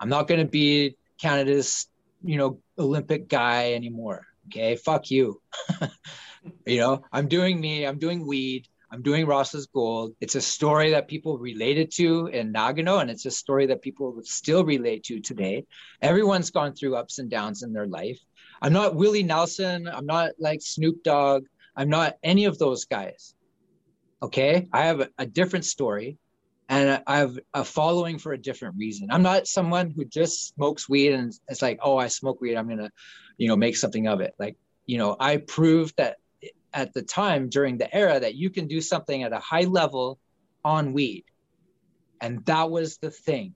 [0.00, 1.88] I'm not going to be canada's
[2.22, 4.26] you know olympic guy anymore.
[4.48, 5.40] Okay, fuck you.
[6.66, 10.14] you know, I'm doing me, I'm doing weed, I'm doing Ross's Gold.
[10.20, 14.18] It's a story that people related to in Nagano, and it's a story that people
[14.24, 15.66] still relate to today.
[16.00, 18.18] Everyone's gone through ups and downs in their life.
[18.62, 19.88] I'm not Willie Nelson.
[19.88, 21.44] I'm not like Snoop Dogg.
[21.76, 23.34] I'm not any of those guys.
[24.22, 24.68] Okay.
[24.72, 26.18] I have a, a different story
[26.68, 29.10] and I have a following for a different reason.
[29.10, 32.56] I'm not someone who just smokes weed and it's like, oh, I smoke weed.
[32.56, 32.90] I'm going to
[33.38, 36.18] you know make something of it like you know i proved that
[36.72, 40.18] at the time during the era that you can do something at a high level
[40.64, 41.24] on weed.
[42.20, 43.54] And that was the thing.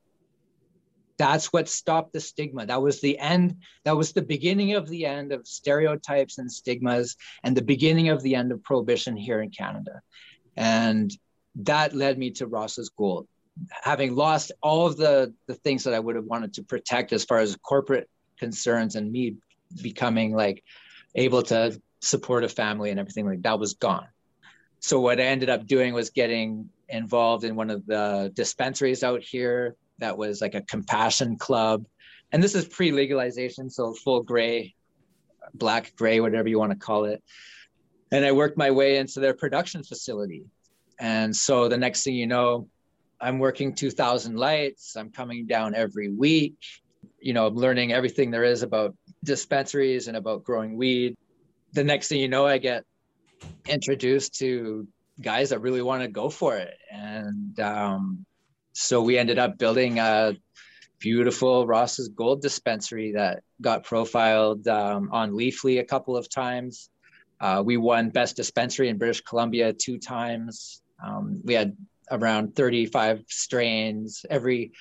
[1.18, 2.66] That's what stopped the stigma.
[2.66, 7.16] That was the end that was the beginning of the end of stereotypes and stigmas
[7.44, 10.00] and the beginning of the end of prohibition here in canada.
[10.56, 11.12] And
[11.56, 13.28] that led me to ross's gold
[13.82, 17.24] having lost all of the the things that i would have wanted to protect as
[17.24, 18.08] far as corporate
[18.38, 19.36] concerns and me
[19.82, 20.64] becoming like
[21.14, 24.06] able to support a family and everything like that was gone.
[24.80, 29.22] So what I ended up doing was getting involved in one of the dispensaries out
[29.22, 31.86] here that was like a compassion club.
[32.32, 34.74] And this is pre-legalization, so full gray,
[35.54, 37.22] black gray, whatever you want to call it.
[38.10, 40.42] And I worked my way into their production facility.
[40.98, 42.68] And so the next thing you know,
[43.20, 44.96] I'm working 2000 lights.
[44.96, 46.56] I'm coming down every week.
[47.20, 51.16] You know, I'm learning everything there is about dispensaries and about growing weed.
[51.72, 52.84] The next thing you know, I get
[53.66, 54.86] introduced to
[55.20, 56.76] guys that really want to go for it.
[56.90, 58.26] And um,
[58.72, 60.36] so we ended up building a
[60.98, 66.90] beautiful Ross's Gold dispensary that got profiled um, on Leafly a couple of times.
[67.40, 70.80] Uh, we won Best Dispensary in British Columbia two times.
[71.04, 71.76] Um, we had
[72.10, 74.72] around 35 strains, every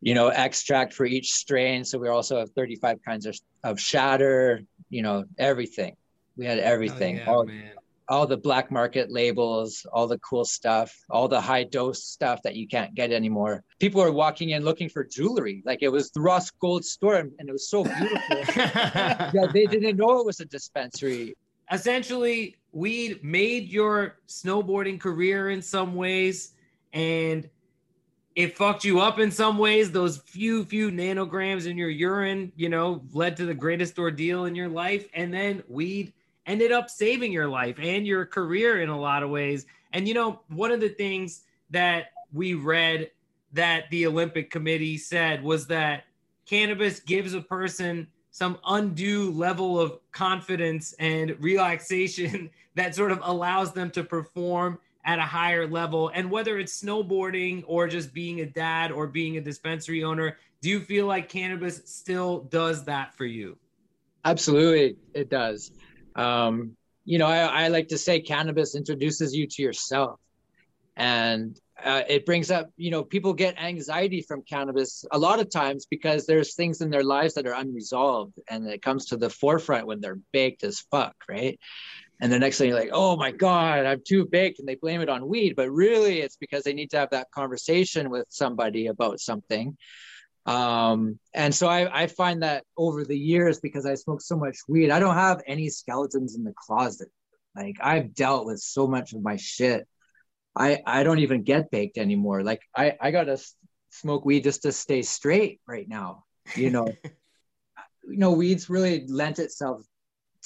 [0.00, 1.84] you know extract for each strain.
[1.84, 4.60] So we also have 35 kinds of, of shatter,
[4.90, 5.96] you know, everything.
[6.38, 7.16] We had everything.
[7.16, 7.70] Oh, yeah, all, man.
[8.08, 12.54] all the black market labels, all the cool stuff, all the high dose stuff that
[12.54, 13.64] you can't get anymore.
[13.80, 15.62] People are walking in looking for jewelry.
[15.66, 18.36] Like it was the Ross Gold store and it was so beautiful.
[18.56, 21.34] yeah, they didn't know it was a dispensary.
[21.72, 26.52] essentially weed made your snowboarding career in some ways
[26.92, 27.48] and
[28.34, 32.68] it fucked you up in some ways those few few nanograms in your urine you
[32.68, 36.12] know led to the greatest ordeal in your life and then weed
[36.48, 40.14] ended up saving your life and your career in a lot of ways and you
[40.14, 43.10] know one of the things that we read
[43.52, 46.04] that the olympic committee said was that
[46.46, 53.72] cannabis gives a person some undue level of confidence and relaxation that sort of allows
[53.72, 56.10] them to perform at a higher level.
[56.14, 60.68] And whether it's snowboarding or just being a dad or being a dispensary owner, do
[60.68, 63.56] you feel like cannabis still does that for you?
[64.24, 65.72] Absolutely, it does.
[66.18, 70.20] Um, you know, I, I like to say cannabis introduces you to yourself,
[70.96, 75.48] and uh, it brings up, you know, people get anxiety from cannabis a lot of
[75.48, 79.30] times because there's things in their lives that are unresolved, and it comes to the
[79.30, 81.58] forefront when they're baked as fuck, right?
[82.20, 84.58] And the next thing you're like, oh my God, I'm too baked.
[84.58, 85.54] And they blame it on weed.
[85.54, 89.76] But really, it's because they need to have that conversation with somebody about something.
[90.48, 94.56] Um, and so I, I find that over the years, because I smoke so much
[94.66, 97.08] weed, I don't have any skeletons in the closet.
[97.54, 99.86] Like I've dealt with so much of my shit.
[100.56, 102.42] I, I don't even get baked anymore.
[102.42, 103.38] Like I, I gotta
[103.90, 106.24] smoke weed just to stay straight right now.
[106.56, 106.86] You know,
[108.08, 109.82] you know, weeds really lent itself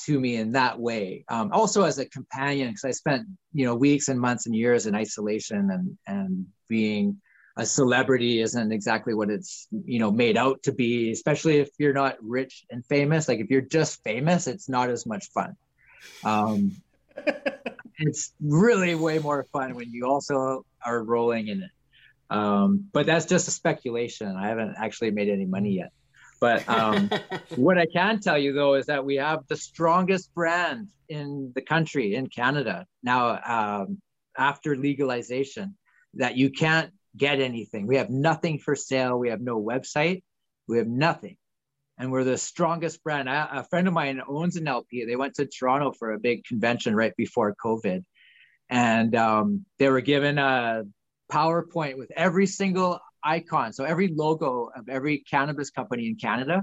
[0.04, 1.24] to me in that way.
[1.28, 4.86] Um, also as a companion, because I spent you know weeks and months and years
[4.86, 7.20] in isolation, and and being
[7.56, 11.10] a celebrity isn't exactly what it's you know made out to be.
[11.10, 13.28] Especially if you're not rich and famous.
[13.28, 15.56] Like if you're just famous, it's not as much fun.
[16.24, 16.72] Um,
[17.98, 21.70] it's really way more fun when you also are rolling in it.
[22.30, 24.34] Um, but that's just a speculation.
[24.36, 25.92] I haven't actually made any money yet.
[26.40, 27.10] But um,
[27.56, 31.62] what I can tell you though is that we have the strongest brand in the
[31.62, 34.00] country, in Canada now, um,
[34.36, 35.76] after legalization,
[36.14, 37.86] that you can't get anything.
[37.86, 39.18] We have nothing for sale.
[39.18, 40.22] We have no website.
[40.68, 41.36] We have nothing.
[41.98, 43.28] And we're the strongest brand.
[43.28, 45.04] I, a friend of mine owns an LP.
[45.04, 48.04] They went to Toronto for a big convention right before COVID.
[48.70, 50.84] And um, they were given a
[51.30, 53.72] PowerPoint with every single icon.
[53.72, 56.62] So every logo of every cannabis company in Canada.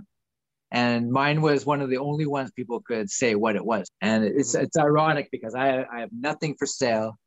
[0.71, 3.89] And mine was one of the only ones people could say what it was.
[4.01, 7.17] And it's it's ironic because I, I have nothing for sale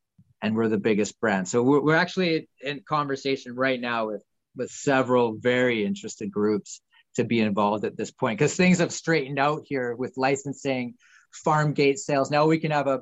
[0.43, 1.49] and we're the biggest brand.
[1.49, 4.23] So we're, we're actually in conversation right now with
[4.55, 6.83] with several very interested groups
[7.17, 10.95] to be involved at this point because things have straightened out here with licensing,
[11.33, 12.31] farm gate sales.
[12.31, 13.01] Now we can have a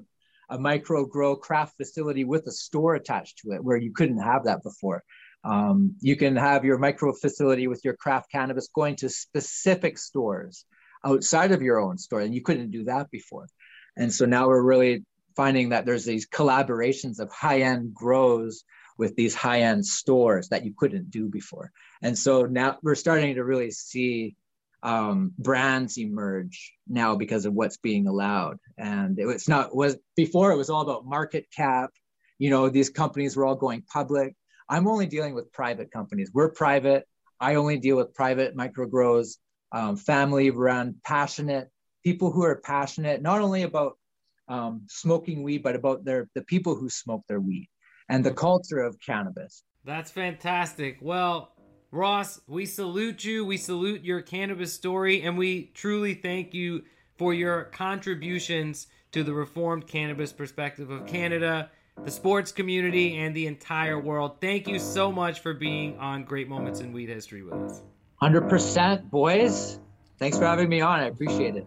[0.50, 4.44] a micro grow craft facility with a store attached to it where you couldn't have
[4.44, 5.02] that before.
[5.44, 10.66] Um, you can have your micro facility with your craft cannabis going to specific stores
[11.04, 13.46] outside of your own store, and you couldn't do that before.
[13.96, 15.04] And so now we're really
[15.36, 18.64] finding that there's these collaborations of high end grows
[18.98, 21.72] with these high end stores that you couldn't do before.
[22.02, 24.36] And so now we're starting to really see
[24.82, 28.58] um, brands emerge now because of what's being allowed.
[28.78, 31.90] And it was not was before it was all about market cap.
[32.38, 34.34] You know, these companies were all going public.
[34.68, 36.30] I'm only dealing with private companies.
[36.32, 37.06] We're private.
[37.38, 39.38] I only deal with private micro grows,
[39.72, 41.70] um, family run, passionate
[42.04, 43.98] people who are passionate not only about
[44.50, 47.68] um, smoking weed, but about their the people who smoke their weed
[48.08, 49.62] and the culture of cannabis.
[49.84, 50.98] That's fantastic.
[51.00, 51.52] Well,
[51.92, 53.44] Ross, we salute you.
[53.44, 56.82] We salute your cannabis story, and we truly thank you
[57.16, 61.70] for your contributions to the reformed cannabis perspective of Canada,
[62.04, 64.40] the sports community, and the entire world.
[64.40, 67.82] Thank you so much for being on Great Moments in Weed History with us.
[68.22, 69.78] 100% boys.
[70.18, 71.00] Thanks for having me on.
[71.00, 71.66] I appreciate it.